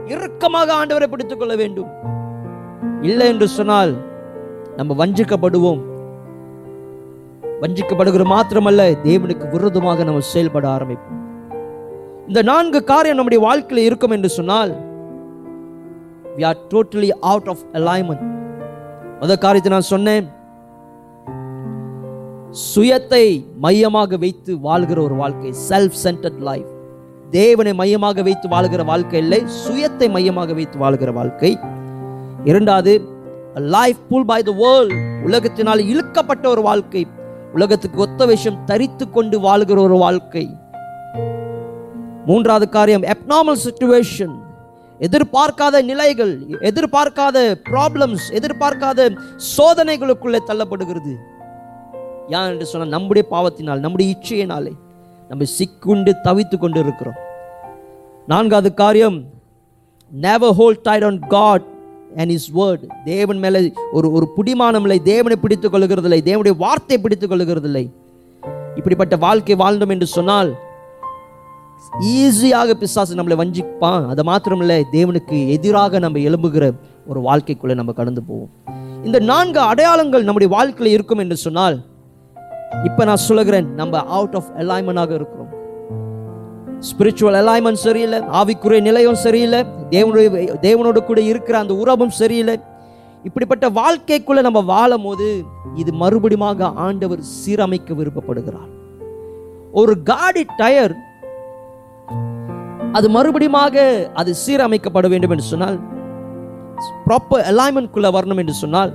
இறுக்கமாக 0.09 0.73
ஆண்டவரை 0.79 1.07
பிடித்துக் 1.07 1.39
கொள்ள 1.39 1.55
வேண்டும். 1.55 1.89
இல்லை 3.01 3.27
என்று 3.27 3.47
சொன்னால் 3.47 3.93
நம்ம 4.75 5.05
வஞ்சிக்கப்படுவோம். 5.05 5.81
வஞ்சிக்கப்படுகிற 7.61 8.23
மாத்திரமல்ல 8.33 8.81
தேவனுக்கு 9.03 9.51
விரோதமாக 9.51 10.03
நம்ம 10.03 10.19
செயல்பட 10.19 10.67
ஆரம்பிப்போம். 10.67 11.17
இந்த 12.27 12.41
நான்கு 12.41 12.83
காரியம் 12.83 13.15
நம்முடைய 13.15 13.43
வாழ்க்கையில் 13.43 13.85
இருக்கும் 13.85 14.11
என்று 14.11 14.29
சொன்னால் 14.29 14.73
we 16.37 16.43
are 16.45 16.59
totally 16.69 17.09
out 17.09 17.47
of 17.47 17.63
alignment 17.73 18.25
முதல் 19.19 19.43
காரியத்தை 19.45 19.71
நான் 19.71 19.91
சொன்னேன். 19.93 20.27
சுயத்தை 22.75 23.25
மையமாக 23.57 24.17
வைத்து 24.17 24.59
வாழ்கிற 24.59 25.01
ஒரு 25.01 25.15
வாழ்க்கை 25.15 25.53
செல்ஃப் 25.69 25.97
சென்டர்ட் 26.03 26.39
லைஃப் 26.49 26.71
தேவனை 27.31 27.73
மையமாக 27.73 28.21
வைத்து 28.21 28.47
வாழ்கிற 28.49 28.83
வாழ்க்கை 28.83 29.19
இல்லை 29.19 29.45
சுயத்தை 29.63 30.09
மையமாக 30.09 30.53
வைத்து 30.53 30.77
வாழ்கிற 30.77 31.11
வாழ்க்கை. 31.11 31.57
இரண்டாவது 32.43 33.01
life 33.53 34.01
pull 34.09 34.25
by 34.25 34.43
the 34.43 34.51
world 34.51 34.93
உலகத்தினால் 35.27 35.81
இழுக்கப்பட்ட 35.91 36.47
ஒரு 36.47 36.61
வாழ்க்கை. 36.61 37.07
உலகத்துக்கு 37.53 37.99
ஒத்த 37.99 38.25
விஷயம் 38.25 38.63
தரித்து 38.65 39.09
கொண்டு 39.09 39.39
வாழ்கிற 39.39 39.81
ஒரு 39.81 39.97
வாழ்க்கை. 39.97 40.49
மூன்றாவது 42.25 42.69
காரியம் 42.69 43.01
எப்னாமல் 43.01 43.61
சுச்சுவேஷன் 43.65 44.35
எதிர்பார்க்காத 44.99 45.83
நிலைகள் 45.83 46.33
எதிர்பார்க்காத 46.49 47.37
ப்ராப்ளம்ஸ் 47.69 48.25
எதிர்பார்க்காத 48.29 49.09
சோதனைகளுக்குள்ளே 49.57 50.39
தள்ளப்படுகிறது. 50.47 51.13
ஏன் 52.27 52.49
என்று 52.51 52.65
சொன்னால் 52.65 52.89
நம்முடைய 52.89 53.27
பாவத்தினால் 53.31 53.79
நம்முடைய 53.79 54.15
இச்சையினாலே. 54.15 54.73
நம்ம 55.29 55.45
சிக்குண்டு 55.57 56.11
தவித்து 56.23 56.55
கொண்டு 56.57 56.79
இருக்கிறோம் 56.79 57.17
நான்காவது 58.27 58.69
காரியம் 58.73 59.17
never 60.11 60.55
hold 60.59 60.77
tight 60.81 61.03
on 61.03 61.19
God 61.27 61.65
and 62.15 62.31
his 62.35 62.47
word 62.55 62.83
தேவன் 63.03 63.39
மேலே 63.43 63.59
ஒரு 63.91 64.07
ஒரு 64.11 64.25
புடிமானம் 64.37 64.85
இல்லை 64.85 64.97
தேவனை 65.03 65.37
பிடித்துக் 65.43 65.73
கொள்கிறதில்லை 65.73 66.19
தேவனுடைய 66.29 66.55
வார்த்தை 66.57 66.97
பிடித்துக் 66.99 67.31
கொள்கிறதில்லை. 67.31 67.85
இப்படிப்பட்ட 68.75 69.15
வாழ்க்கை 69.25 69.55
வாழ்ந்தோம் 69.55 69.93
என்று 69.95 70.07
சொன்னால் 70.15 70.49
ஈஸியாக 72.15 72.73
பிசாசு 72.73 73.13
நம்மளை 73.15 73.37
வஞ்சிப்பான். 73.41 74.07
அது 74.11 74.23
மாத்திரமில்லை 74.23 74.79
தேவனுக்கு 74.91 75.37
எதிராக 75.55 75.99
நம்ம 75.99 76.19
எழும்புகிற 76.29 76.65
ஒரு 77.07 77.19
வாழ்க்கைக்குள்ளே 77.27 77.75
நம்ம 77.81 77.91
கடந்து 77.91 78.23
போவோம். 78.23 78.51
இந்த 79.03 79.19
நான்கு 79.31 79.59
அடையாளங்கள் 79.59 80.27
நம்முடைய 80.27 80.49
வாழ்க்கையில் 80.55 80.95
இருக்கும் 80.95 81.23
என்று 81.23 81.37
சொன்னால் 81.45 81.77
இப்போ 82.87 83.01
நான் 83.09 83.25
சொல்லுகிறேன் 83.27 83.67
நம்ம 83.79 84.01
அவுட் 84.17 84.35
ஆஃப் 84.39 84.49
அலைன்மெண்டாக 84.61 85.13
இருக்கிறோம். 85.19 85.51
ஸ்பிரிச்சுவல் 86.89 87.37
அலைன்மெண்ட் 87.41 87.81
சரியில்லை 87.85 88.19
ஆவிக்குரிய 88.39 88.81
நிலையும் 88.87 89.19
சரியில்லை 89.25 89.59
தேவனுடைய 89.95 90.27
தேவனோடு 90.67 90.99
கூட 91.09 91.19
இருக்கிற 91.31 91.55
அந்த 91.63 91.73
உறவும் 91.83 92.13
சரியில்லை. 92.21 92.55
இப்படிப்பட்ட 93.27 93.65
வாழ்க்கைக்குள்ள 93.79 94.41
நம்ம 94.47 94.59
வாழும் 94.73 95.05
போது 95.07 95.27
இது 95.81 95.91
மறுபடியுமாக 96.03 96.69
ஆண்டவர் 96.85 97.21
சீரமைக்க 97.39 97.97
விருப்பப்படுகிறார். 97.99 98.71
ஒரு 99.81 99.93
காடி 100.11 100.43
டயர் 100.61 100.95
அது 102.97 103.07
மறுபடியுமாக 103.15 103.75
அது 104.21 104.31
சீரமைக்கப்பட 104.43 105.07
வேண்டும் 105.13 105.33
என்று 105.35 105.51
சொன்னால் 105.51 105.77
ப்ராப்பர் 107.07 107.45
அலைன்மெண்ட்குள்ள 107.51 108.09
வரணும் 108.17 108.41
என்று 108.43 108.55
சொன்னால் 108.63 108.91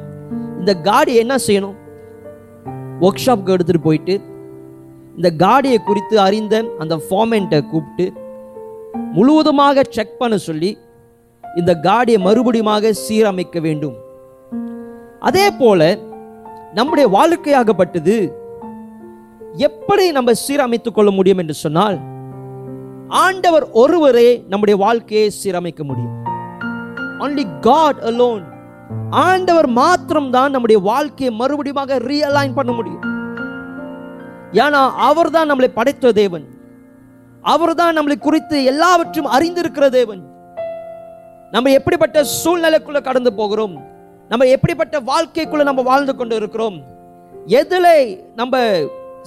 இந்த 0.61 0.73
காடி 0.89 1.13
என்ன 1.23 1.35
செய்யணும்? 1.47 1.77
ஒர்க் 3.01 3.23
ஷாப்க்கு 3.27 3.55
எடுத்துகிட்டு 3.55 3.83
போயிட்டு 3.83 4.21
இந்த 5.17 5.31
காடியை 5.39 5.79
குறித்து 5.85 6.21
அறிந்த 6.21 6.65
அந்த 6.79 6.97
ஃபார்மெண்ட்டை 6.97 7.69
கூப்பிட்டு 7.69 8.13
முழுவதுமாக 9.13 9.83
செக் 9.89 10.19
பண்ண 10.19 10.37
சொல்லி 10.37 10.79
இந்த 11.57 11.79
காடியை 11.83 12.19
மறுபடியுமாக 12.19 12.93
சீரமைக்க 13.09 13.61
வேண்டும். 13.61 13.97
அதே 15.21 15.51
போல 15.51 15.99
நம்முடைய 16.75 17.09
வாழ்க்கையாகப்பட்டது 17.09 18.33
எப்படி 19.53 20.11
நம்ம 20.11 20.33
சீரமைத்துக் 20.49 20.95
கொள்ள 20.95 21.11
முடியும் 21.11 21.39
என்று 21.39 21.55
சொன்னால் 21.55 21.99
ஆண்டவர் 23.09 23.71
ஒருவரே 23.71 24.45
நம்முடைய 24.49 24.81
வாழ்க்கையை 24.85 25.31
சீரமைக்க 25.45 25.85
முடியும். 25.85 26.23
ஒன்லி 27.19 27.61
காட் 27.61 27.97
அலோன் 27.97 28.54
ஆண்டவர் 29.11 29.67
மாத்திரம்தான் 29.67 30.51
நம்முடைய 30.51 30.83
வாழ்க்கையை 30.83 31.39
மறுபடியுமாக 31.39 31.99
ரீஅலைன் 31.99 32.55
பண்ண 32.55 32.73
முடியும். 32.73 33.05
ஏன்னா 34.53 34.91
அவர்தான் 34.97 35.51
நம்மளை 35.51 35.69
படைத்த 35.75 36.13
தேவன். 36.13 36.47
அவர் 37.43 37.75
தான் 37.75 37.97
நம்மளை 37.99 38.19
குறித்து 38.19 38.59
எல்லாவற்றும் 38.73 39.33
அறிந்திருக்கிற 39.39 39.91
தேவன். 39.91 40.23
நம்ம 41.51 41.71
எப்படிப்பட்ட 41.71 42.25
சூழ்நிலைக்குள்ள 42.45 43.01
கடந்து 43.03 43.33
போகிறோம்? 43.33 43.93
நம்ம 44.29 44.45
எப்படிப்பட்ட 44.45 45.01
வாழ்க்கைக்குள்ள 45.01 45.63
நம்ம 45.63 45.83
வாழ்ந்து 45.83 46.17
கொண்டு 46.17 46.35
இருக்கிறோம் 46.35 46.83
எதில் 47.47 48.25
நம்ம 48.35 48.61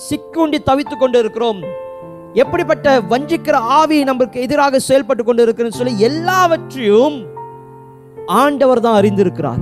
சிக்குண்டி 0.10 0.60
தவித்து 0.66 0.98
கொண்டு 0.98 1.20
இருக்கிறோம் 1.20 1.64
எப்படிப்பட்ட 2.34 3.00
வஞ்சிக்கிற 3.00 3.54
ஆவி 3.54 4.04
நம்மளுக்கு 4.04 4.34
எதிராக 4.34 4.80
செயல்பட்டு 4.80 5.24
கொண்டு 5.24 5.44
இருக்குன்னு 5.44 5.72
சொல்லி 5.72 6.00
எல்லாவற்றையும் 6.00 7.36
ஆண்டவர் 8.42 8.84
தான் 8.86 8.98
அறிந்திருக்கிறார். 9.00 9.62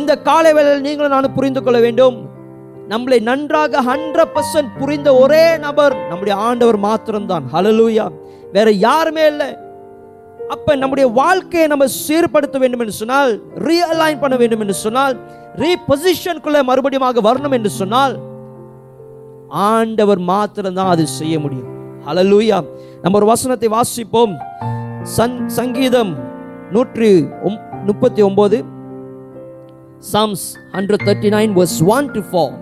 இந்த 0.00 0.12
காலை 0.28 0.50
வேளையில் 0.56 0.84
நீங்களும் 0.86 1.14
நானும் 1.14 1.36
புரிந்து 1.38 1.60
கொள்ள 1.62 1.78
வேண்டும். 1.86 2.16
நம்மளை 2.92 3.18
நன்றாக 3.28 3.82
ஹண்ட்ரட் 3.88 4.32
பர்சன்ட் 4.36 4.70
புரிந்த 4.78 5.08
ஒரே 5.22 5.44
நபர் 5.66 5.94
நம்முடைய 6.10 6.34
ஆண்டவர் 6.48 6.78
மாத்திரம்தான். 6.86 7.44
ஹலலூயா 7.54 8.06
வேற 8.56 8.68
யாருமே 8.86 9.24
இல்லை. 9.32 9.50
அப்ப 10.54 10.74
நம்முடைய 10.80 11.06
வாழ்க்கையை 11.20 11.66
நம்ம 11.72 11.84
சீர்படுத்த 12.06 12.56
வேண்டும் 12.62 12.82
என்று 12.84 12.94
சொன்னால் 13.00 13.32
ரீஅலைன் 13.66 14.22
பண்ண 14.22 14.34
வேண்டும் 14.40 14.62
என்று 14.64 14.76
சொன்னால் 14.84 15.14
ரீபொசிஷனுக்குள்ள 15.62 16.60
மறுபடியும் 16.70 17.26
வரணும் 17.28 17.56
என்று 17.58 17.70
சொன்னால் 17.80 18.14
ஆண்டவர் 19.70 20.20
மாத்திரம்தான் 20.32 20.92
அது 20.94 21.04
செய்ய 21.20 21.34
முடியும். 21.44 21.70
ஹலலூயா 22.08 22.58
நம்ம 23.02 23.18
ஒரு 23.20 23.28
வசனத்தை 23.32 23.70
வாசிப்போம். 23.78 24.34
சங்கீதம் 25.58 26.12
நூற்றி 26.72 27.10
முப்பத்தி 27.86 28.22
ஒன்பது 28.22 28.56
psalms 30.12 30.44
hundred 30.72 31.04
thirty 31.06 31.30
nine 31.36 31.52
verse 31.58 31.78
one 31.86 32.10
to 32.10 32.20
four 32.30 32.54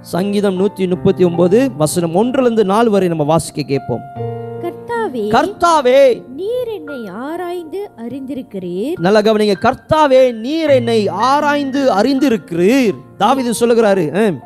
சங்கீதம் 0.00 0.56
நூற்றி 0.56 0.86
முப்பத்தி 0.86 1.24
ஒன்பது 1.24 1.58
வசனம் 1.76 2.14
ஒன்றிலிருந்து 2.14 2.64
நாலு 2.64 2.90
வரை 2.90 3.08
நம்ம 3.08 3.24
வாசிக்க 3.24 3.62
கேட்போம். 3.62 4.04
கர்த்தாவே 4.62 5.24
கர்த்தாவே 5.34 6.00
நீர் 6.36 6.68
என்னை 6.68 6.98
ஆராய்ந்து 7.26 7.80
அறிந்திருக்கிறீர். 7.96 8.96
நல்ல 9.00 9.20
கவனிங்க 9.20 9.56
கர்த்தாவே 9.66 10.22
நீர் 10.34 10.70
என்னை 10.70 11.08
ஆராய்ந்து 11.08 11.82
அறிந்திருக்கிறீர். 11.92 12.98
தாவீது 13.18 13.52
சொல்லுகிறாரு 13.60 14.04
"ஆம், 14.22 14.38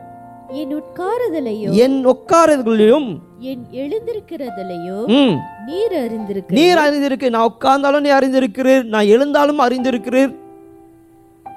என் 0.52 0.82
உட்காருதலையோ? 0.82 1.70
என் 1.70 2.06
உட்காரதுகளிலும் 2.06 3.18
என் 3.38 3.66
எழுந்திருக்கிறதிலையோ? 3.72 5.06
ம், 5.06 5.36
நீர் 5.66 5.92
அறிந்திருக்கிறீர். 5.92 6.50
நீர் 6.50 6.76
அறிந்திருக்கு 6.76 7.30
நான் 7.30 7.52
உட்கார்ந்தாலும் 7.52 8.00
நீ 8.00 8.10
அறிந்திருக்கிறீர். 8.10 8.84
நான் 8.84 9.04
எழுந்தாலும் 9.04 9.60
அறிந்திருக்கிறீர். 9.60 10.34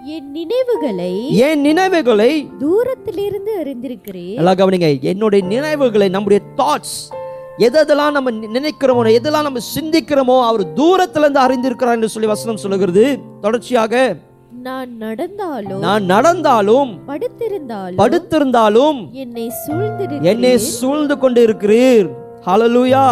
என் 0.06 0.32
நினைவுகளை 0.32 1.36
என் 1.36 1.62
நினைவுகளை 1.62 2.50
தூரத்திலிருந்து 2.60 3.64
அறிந்திருக்கிறீர். 3.64 4.34
நல்லா 4.34 4.52
கவனிங்க. 4.52 5.02
என்னுடைய 5.02 5.46
நினைவுகளை 5.46 6.10
நம்முடைய 6.10 6.44
தாட்ஸ் 6.58 7.14
எதெல்லாம் 7.58 8.12
நம்ம 8.12 8.32
நினைக்கிறோமோ 8.32 9.20
எதெல்லாம் 9.20 9.42
நம்ம 9.42 9.60
சிந்திக்கிறோமோ 9.80 10.46
அவர் 10.46 10.74
தூரத்துல 10.74 11.20
இருந்து 11.20 11.40
அறிந்திருக்கிறார் 11.40 11.92
என்று 11.92 12.10
சொல்லி 12.10 12.28
வசனம் 12.28 12.58
சொல்லுகிறது. 12.58 13.20
தொடர்ச்சியாக 13.42 14.16
நான் 14.52 14.90
நடந்தாலும் 15.02 15.84
நான் 15.84 16.06
நடந்தாலும் 16.12 16.90
படுத்திருந்தாலும் 17.10 18.00
படுத்திருந்தாலும் 18.00 18.98
என்னை 19.22 19.46
சூழ்ந்திரு 19.60 20.16
என்னை 20.32 20.52
சூழ்ந்து 20.78 21.16
கொண்டு 21.18 21.40
இருக்கிறீர் 21.48 22.08
ஹalleluya 22.48 23.04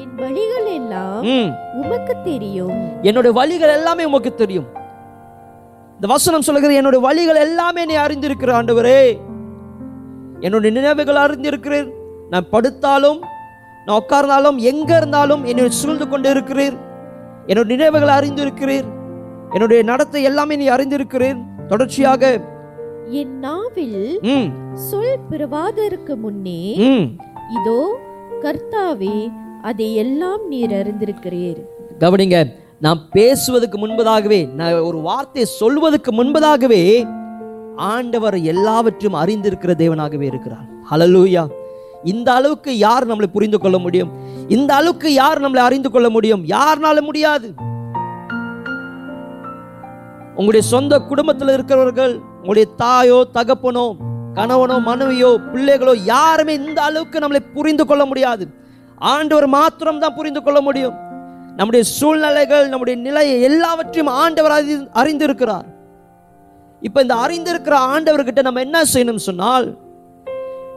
என் 0.00 0.16
வழிகள் 0.22 0.66
எல்லாம் 0.78 1.28
உமக்கு 1.80 2.14
தெரியும். 2.24 2.74
என்னுடைய 3.08 3.32
வழிகள் 3.38 3.74
எல்லாமே 3.76 4.04
உமக்கு 4.10 4.32
தெரியும். 4.34 4.66
இந்த 5.96 6.06
வசனம் 6.14 6.46
சொல்லுகிறது 6.46 6.80
என்னுடைய 6.80 7.02
வழிகள் 7.06 7.40
எல்லாமே 7.46 7.84
நீ 7.90 7.96
அறிந்திருக்கிற 8.06 8.52
ஆண்டவரே. 8.58 9.00
என்னுடைய 10.40 10.72
நினைவுகள் 10.78 11.22
அறிந்திருக்கிறீர். 11.26 11.88
நான் 12.32 12.50
படுத்தாலும் 12.54 13.20
நான் 13.86 13.98
உட்கார்ந்தாலும் 14.00 14.60
எங்க 14.72 14.90
இருந்தாலும் 14.96 15.44
என்னை 15.50 15.70
சூழ்ந்து 15.80 16.08
கொண்டு 16.08 16.28
இருக்கிறீர் 16.34 16.76
என்னுடைய 17.50 17.70
நினைவுகளை 17.76 18.12
அறிந்திருக்கிறீர். 18.18 18.88
என்னுடைய 19.54 19.80
நடத்தை 19.90 20.20
எல்லாமே 20.30 20.54
நீ 20.60 20.66
அறிந்திருக்கிறீர் 20.76 21.40
தொடர்ச்சியாக. 21.70 22.22
என் 23.20 23.34
நாவில் 23.46 24.02
சொல் 24.88 25.24
பிறவாதற்கு 25.30 26.14
முன்னே 26.24 26.60
இதோ 27.56 27.80
கர்த்தாவே 28.44 29.16
அதை 29.68 29.88
எல்லாம் 30.02 30.42
நீர் 30.52 30.74
அறிந்திருக்கிறீர். 30.80 31.60
கவனிங்க 32.02 32.38
நான் 32.84 33.00
பேசுவதற்கு 33.16 33.76
முன்பதாகவே 33.82 34.40
நான் 34.58 34.80
ஒரு 34.88 34.98
வார்த்தையை 35.08 35.46
சொல்வதற்கு 35.60 36.10
முன்பதாகவே 36.18 36.82
ஆண்டவர் 37.92 38.36
எல்லாவற்றையும் 38.52 39.20
அறிந்திருக்கிற 39.22 39.72
தேவனாகவே 39.82 40.26
இருக்கிறார். 40.32 40.66
ஹalleluya 40.90 41.44
இந்த 42.12 42.28
அளவுக்கு 42.38 42.70
யார் 42.78 43.04
நம்மளை 43.10 43.28
புரிந்து 43.36 43.58
கொள்ள 43.58 43.76
முடியும்? 43.84 44.10
இந்த 44.56 44.70
அளவுக்கு 44.74 45.08
யார் 45.22 45.42
நம்மளை 45.44 45.62
அறிந்து 45.68 45.90
கொள்ள 45.90 46.08
முடியும்? 46.16 46.42
யாருனால 46.56 47.00
முடியாது. 47.08 47.48
உங்களுடைய 50.36 50.68
சொந்த 50.68 50.98
குடும்பத்தில் 50.98 51.48
இருக்கிறவர்கள் 51.48 52.18
உங்களுடைய 52.18 52.68
தாயோ 52.76 53.26
தகப்பனோ 53.34 53.96
கணவனோ 54.34 54.80
மனைவியோ 54.80 55.40
பிள்ளைகளோ 55.52 55.94
யாருமே 56.04 56.54
இந்த 56.54 56.82
அளவுக்கு 56.82 57.18
நம்மளை 57.18 57.52
புரிந்து 57.54 57.86
கொள்ள 57.86 58.04
முடியாது. 58.04 58.48
ஆண்டவர் 58.96 59.46
மாத்திரம் 59.46 59.98
தான் 59.98 60.14
புரிந்து 60.14 60.42
கொள்ள 60.42 60.60
முடியும். 60.60 60.94
நம்முடைய 61.56 61.84
சூழ்நிலைகள் 61.84 62.68
நம்முடைய 62.68 63.00
நிலையை 63.00 63.40
எல்லாவற்றையும் 63.40 64.14
ஆண்டவர் 64.14 64.64
அறிந்து- 64.64 64.88
அறிந்திருக்கிறார். 64.94 65.64
இப்ப 66.80 67.00
இந்த 67.00 67.14
அறிந்திருக்கிற 67.14 67.76
ஆண்டவர்கிட்ட 67.94 68.42
நம்ம 68.42 68.60
என்ன 68.60 68.82
செய்யணும் 68.94 69.16
சொன்னால் 69.16 69.78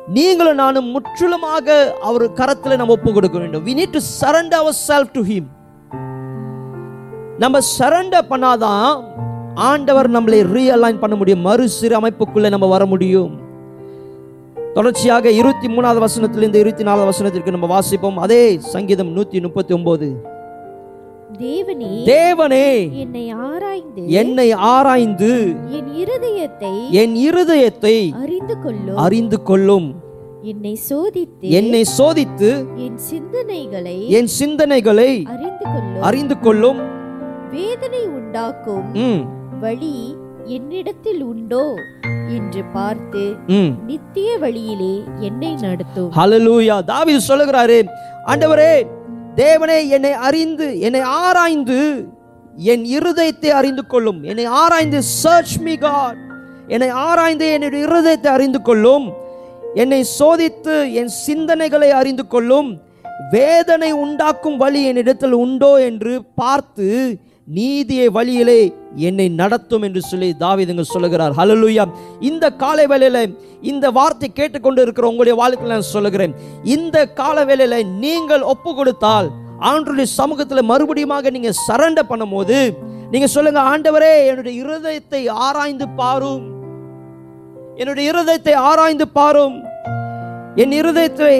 நீங்களும் 0.08 0.56
நானும் 0.56 0.86
முற்றிலுமாக 0.86 1.96
அவர் 2.02 2.34
கரத்தில் 2.34 2.76
நம்ம 2.76 2.94
ஒப்பு 2.94 3.14
கொடுக்க 3.14 3.38
வேண்டும். 3.38 3.66
We 3.66 3.70
need 3.70 3.92
to 3.92 4.00
surrender 4.22 4.54
our 4.54 4.76
self 4.88 5.10
to 5.14 5.22
him 5.22 5.48
நம்ம 7.38 7.60
சரண்டர் 7.80 8.30
பண்ணாதான் 8.30 9.18
ஆண்டவர் 9.56 10.12
நம்மளை 10.12 10.40
ரீஅலைன் 10.54 11.00
பண்ண 11.00 11.16
முடியும். 11.16 11.46
மறுசீரமைப்புக்குள்ள 11.46 12.50
நம்ம 12.50 12.68
வர 12.68 12.86
முடியும். 12.86 13.48
தொடர்ச்சியாக 14.74 15.32
இருபத்தி 15.32 15.68
மூணாவது 15.68 16.00
வசனத்திலிருந்து 16.06 16.56
இருபத்தி 16.56 16.84
நாலாவது 16.84 17.10
வசனத்திற்கு 17.12 17.52
நம்ம 17.52 17.80
வாசிப்போம். 17.80 18.16
அதே 18.16 18.60
சங்கீதம் 18.60 19.18
நூத்தி 19.18 19.42
முப்பத்தி 19.42 19.74
ஒன்பது 19.74 20.10
தேவனே 21.40 21.90
தேவனே 22.06 22.98
என்னை 23.00 23.30
ஆராய்ந்து 23.30 24.08
என்னை 24.08 24.52
ஆராய்ந்து 24.52 25.56
என் 25.78 25.90
இருதயத்தை 26.04 26.90
என் 26.90 27.16
இருதயத்தை 27.16 28.14
அறிந்து 28.22 28.58
கொள்ளும் 28.60 28.98
அறிந்து 28.98 29.42
கொள்ளும் 29.42 29.96
என்னை 30.44 30.80
சோதித்து 30.90 31.48
என்னை 31.60 31.84
சோதித்து 31.98 32.52
என் 32.76 33.00
சிந்தனைகளை 33.12 34.08
என் 34.08 34.30
சிந்தனைகளை 34.40 35.26
அறிந்து 35.26 35.66
கொள்ளும் 35.66 36.02
அறிந்து 36.02 36.40
கொள்ளும் 36.40 36.80
வேதனை 37.52 38.06
உண்டாக்கும். 38.08 38.86
வழி 39.60 39.96
என்னிடத்தில் 40.46 41.22
உண்டோ 41.24 41.64
என்று 42.38 42.62
பார்த்து. 42.74 43.24
நித்திய 43.90 44.38
வழியிலே 44.38 44.94
என்னை 45.20 45.52
நடத்தும். 45.66 46.12
ஹalleluya. 46.18 46.78
தாவீது 46.84 47.20
சொல்லுகிறாரு 47.28 47.78
ஆண்டவரே 48.26 48.74
தேவனே 49.36 49.80
என்னை 49.96 50.14
அறிந்து 50.30 50.68
என்னை 50.80 51.02
ஆராய்ந்து 51.22 51.80
என் 52.72 52.86
இருதயத்தை 52.98 53.50
அறிந்து 53.60 53.84
கொள்ளும். 53.88 54.20
என்னை 54.24 54.46
ஆராய்ந்து 54.62 55.02
சர்ச் 55.22 55.58
மீ 55.66 55.76
காட் 55.76 56.20
என்னை 56.68 56.90
ஆராய்ந்து 57.08 57.48
என்னுடைய 57.52 57.84
இருதயத்தை 57.88 58.28
அறிந்து 58.28 58.62
கொள்ளும். 58.62 59.08
என்னை 59.76 60.02
சோதித்து 60.20 60.76
என் 60.94 61.12
சிந்தனைகளை 61.26 61.90
அறிந்து 62.02 62.26
கொள்ளும். 62.28 62.70
வேதனை 63.32 63.92
உண்டாக்கும் 64.04 64.58
வழி 64.58 64.82
என்னிடத்தில் 64.86 65.36
உண்டோ? 65.44 65.72
என்று 65.88 66.14
பார்த்து 66.42 66.88
நீதியை 67.58 68.08
வழியிலே 68.16 68.60
என்னை 69.08 69.26
நடத்தும் 69.42 69.86
என்று 69.88 70.02
சொல்லி 70.10 70.28
தாவிதங்க 70.42 70.84
சொல்லுகிறார். 70.94 71.34
ஹலலுயா 71.40 71.84
இந்த 72.30 72.46
காலை 72.64 72.86
வேளையில 72.92 73.20
இந்த 73.72 73.86
வார்த்தை 73.98 74.28
கேட்டுக்கொண்டு 74.40 74.82
இருக்கிற 74.86 75.08
உங்களுடைய 75.12 75.36
வாழ்க்கையில் 75.40 75.74
நான் 75.76 75.94
சொல்லுகிறேன். 75.96 76.34
இந்த 76.76 76.98
கால 77.20 77.46
வேளையில 77.50 77.78
நீங்கள் 78.04 78.44
ஒப்பு 78.54 78.72
கொடுத்தால் 78.80 79.30
ஆண்டுடைய 79.70 80.08
சமூகத்தில் 80.20 80.70
மறுபடியுமாக 80.72 81.32
நீங்க 81.36 81.52
சரண்டர் 81.68 82.10
பண்ணும்போது 82.12 82.60
நீங்க 83.14 83.28
சொல்லுங்க 83.36 83.62
ஆண்டவரே 83.72 84.14
என்னுடைய 84.30 84.56
இருதயத்தை 84.64 85.22
ஆராய்ந்து 85.48 85.88
பாரும். 86.02 86.46
என்னுடைய 87.82 88.06
இருதயத்தை 88.12 88.56
ஆராய்ந்து 88.70 89.08
பாரும். 89.18 89.58
என் 90.62 90.76
இருதயத்தை 90.82 91.34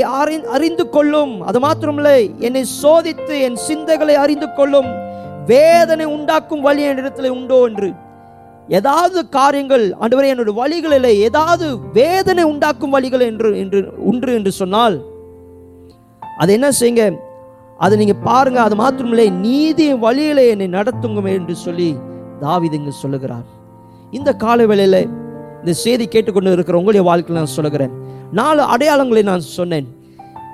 அறிந்து 0.56 0.86
கொள்ளும். 0.96 1.36
அது 1.50 1.60
மாத்திரமில்லை 1.68 2.20
என்னை 2.48 2.64
சோதித்து 2.82 3.36
என் 3.48 3.60
சிந்தைகளை 3.68 4.16
அறிந்து 4.24 4.50
கொள்ளும். 4.60 4.90
வேதனை 5.52 6.06
உண்டாக்கும் 6.16 6.66
வழி 6.68 6.82
என்னிடத்தில் 6.90 7.36
உண்டோ 7.38 7.58
என்று. 7.70 7.90
ஏதாவது 8.78 9.20
காரியங்கள் 9.38 9.86
ஆண்டவரே 10.02 10.32
என்னுடைய 10.32 10.56
வழிகளில் 10.62 11.12
ஏதாவது 11.28 11.66
வேதனை 12.00 12.44
உண்டாக்கும் 12.52 12.94
வழிகள் 12.96 13.24
என்று 13.30 13.50
என்று 13.62 13.80
உண்டு 14.10 14.34
என்று 14.40 14.52
சொன்னால் 14.62 14.98
அதை 16.42 16.52
என்ன 16.58 16.70
செய்யுங்க? 16.80 17.06
அதை 17.86 17.96
நீங்கள் 18.02 18.24
பாருங்கள் 18.28 18.66
அது 18.66 18.76
மாத்திரமில்லை 18.82 19.28
நீதி 19.46 19.88
வழியில் 20.06 20.44
என்னை 20.54 20.68
நடத்துங்க 20.78 21.30
என்று 21.38 21.56
சொல்லி 21.66 21.90
தாவீதுங்க 22.44 22.92
சொல்லுகிறார். 23.04 23.48
இந்த 24.18 24.30
கால 24.44 24.66
வேளையில் 24.72 25.02
இந்த 25.62 25.74
செய்தி 25.84 26.06
கேட்டுக்கொண்டு 26.08 26.58
இருக்கிற 26.58 26.78
உங்களுடைய 26.80 27.04
வாழ்க்கையில் 27.08 27.42
நான் 27.42 27.56
சொல்லுகிறேன். 27.58 27.94
நாலு 28.40 28.62
அடையாளங்களை 28.74 29.24
நான் 29.32 29.50
சொன்னேன். 29.58 29.88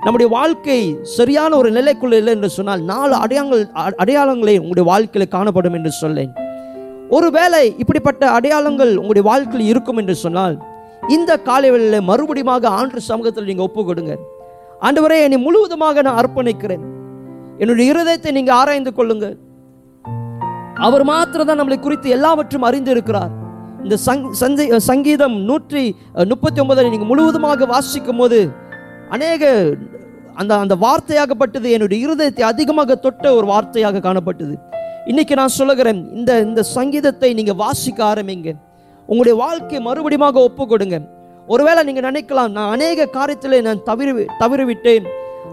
நம்முடைய 0.06 0.32
வாழ்க்கை 0.32 0.96
சரியான 1.02 1.56
ஒரு 1.56 1.70
நிலைக்குள்ள 1.70 2.12
இல்லை 2.12 2.34
என்று 2.34 2.48
சொன்னால் 2.48 2.82
நாலு 2.82 3.14
அடையாளங்கள் 3.14 3.68
அ- 3.76 3.94
அடையாளங்களை 4.04 4.58
உங்களுடைய 4.58 4.90
வாழ்க்கையில் 4.90 5.28
காணப்படும் 5.28 5.74
என்று 5.74 5.90
சொல்லேன். 5.90 6.32
ஒருவேளை 7.10 7.74
இப்படிப்பட்ட 7.78 8.30
அடையாளங்கள் 8.30 8.96
உங்களுடைய 8.96 9.28
வாழ்க்கையில் 9.28 9.68
இருக்கும் 9.68 9.96
என்று 9.96 10.14
சொன்னால் 10.14 10.56
இந்த 11.08 11.40
காலைவெளியில் 11.40 12.08
மறுபடியுமாக 12.08 12.66
ஆண்டு 12.66 13.00
சமூகத்தில் 13.00 13.44
நீங்கள் 13.44 13.64
ஒப்பு 13.64 13.84
கொடுங்க. 13.84 14.16
ஆண்டவரே 14.80 15.22
என்னை 15.22 15.38
முழுவதுமாக 15.38 16.02
நான் 16.02 16.24
அர்ப்பணிக்கிறேன். 16.24 16.84
என்னுடைய 17.58 17.92
இருதயத்தை 17.92 18.32
நீங்கள் 18.32 18.54
ஆராய்ந்து 18.54 18.92
கொள்ளுங்க 18.96 19.36
அவர் 20.74 21.04
மாத்திரம்தான் 21.04 21.60
நம்மளை 21.60 21.80
குறித்து 21.80 22.16
எல்லாவற்றும் 22.16 22.64
அறிந்து 22.64 22.90
இருக்கிறார் 22.90 23.32
இந்த 23.82 23.96
சங் 24.06 24.76
சங்கீதம் 24.76 25.40
நூற்றி 25.40 25.96
முப்பத்தி 26.28 26.60
ஒன்பதை 26.60 26.90
நீங்கள் 26.90 27.08
முழுவதுமாக 27.08 27.66
வாசிக்கும் 27.66 28.16
போது 28.16 28.38
அநேக 29.14 29.42
அந்த 30.40 30.52
அந்த 30.62 30.74
வார்த்தையாகப்பட்டது 30.84 31.68
என்னுடைய 31.74 31.98
இருதயத்தை 32.06 32.42
அதிகமாக 32.52 32.96
தொட்ட 33.04 33.26
ஒரு 33.36 33.46
வார்த்தையாக 33.52 34.00
காணப்பட்டது. 34.06 34.54
இன்னைக்கு 35.10 35.34
நான் 35.40 35.54
சொல்லுகிறேன் 35.58 36.00
இந்த 36.18 36.32
இந்த 36.46 36.62
சங்கீதத்தை 36.76 37.30
நீங்கள் 37.38 37.58
வாசிக்க 37.62 38.00
ஆரம்பிங்க. 38.12 38.50
உங்களுடைய 39.08 39.34
வாழ்க்கையை 39.42 39.80
மறுபடியுமாக 39.88 40.42
ஒப்பு 40.48 40.64
கொடுங்க. 40.72 40.96
ஒருவேளை 41.54 41.82
நீங்கள் 41.88 42.06
நினைக்கலாம் 42.08 42.54
நான் 42.56 42.72
அநேக 42.76 43.08
காரியத்தில் 43.18 43.56
நான் 43.66 43.82
தவிர 43.88 44.26
தவிரவிட்டேன் 44.42 45.06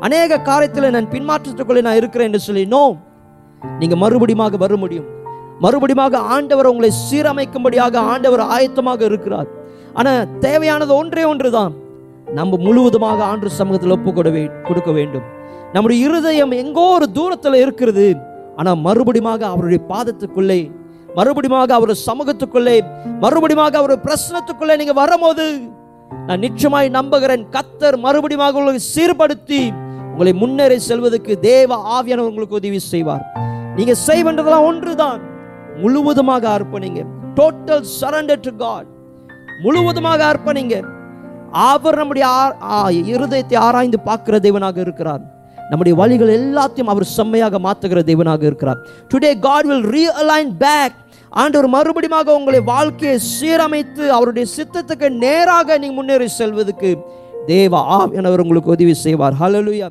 அநேக 0.08 0.40
காரியத்தில் 0.50 0.94
நான் 0.96 1.12
பின்மாற்றத்துக்குள்ளே 1.14 1.84
நான் 1.88 2.00
இருக்கிறேன் 2.02 2.30
என்று 2.30 2.42
சொல்லி 2.48 2.64
நோ 2.76 2.84
நீங்கள் 3.82 4.02
மறுபடியுமாக 4.04 4.58
வர 4.64 4.76
முடியும். 4.84 5.08
மறுபடியுமாக 5.66 6.22
ஆண்டவர் 6.36 6.72
உங்களை 6.72 6.92
சீரமைக்கும்படியாக 7.06 7.96
ஆண்டவர் 8.14 8.44
ஆயத்தமாக 8.56 9.02
இருக்கிறார். 9.10 9.50
ஆனால் 10.00 10.30
தேவையானது 10.46 10.94
ஒன்றே 11.02 11.24
ஒன்று 11.32 11.50
தான் 11.60 11.74
நம்ம 12.38 12.58
முழுவதுமாக 12.66 13.24
ஆண்டு 13.32 13.50
சமூகத்தில் 13.60 13.96
ஒப்பு 13.96 14.12
கொடு 14.14 14.32
கொடுக்க 14.68 14.92
வேண்டும். 14.92 15.26
நம்முடைய 15.74 16.06
இருதயம் 16.08 16.54
எங்கோ 16.62 16.86
ஒரு 16.98 17.08
தூரத்துல 17.18 17.60
இருக்கிறது 17.64 18.08
ஆனா 18.58 18.72
மறுபடியுமாக 18.88 19.42
அவருடைய 19.54 19.80
பாதத்துக்குள்ளே 19.92 20.60
மறுபடியுமாக 21.18 21.72
அவர் 21.80 21.94
சமூகத்துக்குள்ளே 22.08 22.76
மறுபடியுமாக 23.24 23.78
அவர் 23.82 23.96
பிரசனத்துக்குள்ளே 24.06 24.76
நீங்க 24.82 24.94
வரும்போது 24.94 25.46
நான் 26.28 26.44
நிச்சயமாய் 26.46 26.90
நம்புகிறேன். 26.98 27.44
கத்தர் 27.56 27.98
மறுபடியுமாக 28.06 28.60
உங்களை 28.62 28.82
சீர்படுத்தி 28.96 29.62
உங்களை 30.12 30.34
முன்னேறி 30.42 30.78
செல்வதற்கு 30.90 31.40
தேவ 31.40 31.76
ஆவியானவர் 31.98 32.32
உங்களுக்கு 32.32 32.60
உதவி 32.62 32.80
செய்வார். 32.80 33.24
நீங்க 33.78 33.94
செய்வன்றதெல்லாம் 34.08 34.68
ஒன்றுதான். 34.70 35.22
முழுவதுமாக 35.84 36.46
அர்ப்பணிங்க. 36.58 37.02
டோட்டல் 37.40 37.86
சரண்டர் 38.00 38.44
டு 38.48 38.52
காட் 38.64 38.90
முழுவதுமாக 39.64 40.22
அர்ப்பணிங்க. 40.34 40.76
அவர் 41.54 42.00
நம்முடைய 42.02 42.26
இருதயத்தை 43.14 43.58
ஆராய்ந்து 43.68 44.00
பார்க்கிற 44.00 44.38
தேவனாக 44.48 44.78
இருக்கிறார். 44.78 45.24
நம்முடைய 45.70 45.94
வழிகள் 46.00 46.32
எல்லாத்தையும் 46.40 46.92
அவர் 46.94 47.06
செம்மையாக 47.18 47.60
மாற்றுகிற 47.66 48.00
தேவனாக 48.10 48.44
இருக்கிறார். 48.50 48.80
Today 49.12 49.32
God 49.48 49.68
will 49.72 49.88
realign 49.96 50.52
back 50.64 50.98
ஆண்டவர் 51.42 51.68
மறுபடியும் 51.76 52.32
உங்களை 52.40 52.60
வாழ்க்கையை 52.74 53.18
சீரமைத்து 53.34 54.06
அவருடைய 54.18 54.46
சித்தத்துக்கு 54.58 55.10
நேராக 55.26 55.78
நீங்கள் 55.78 56.00
முன்னேறி 56.00 56.28
செல்வதற்கு 56.28 56.92
தேவ 57.48 57.84
எனவர் 58.20 58.44
உங்களுக்கு 58.46 58.76
உதவி 58.76 58.94
செய்வார். 59.06 59.38
ஹலலுயா 59.42 59.90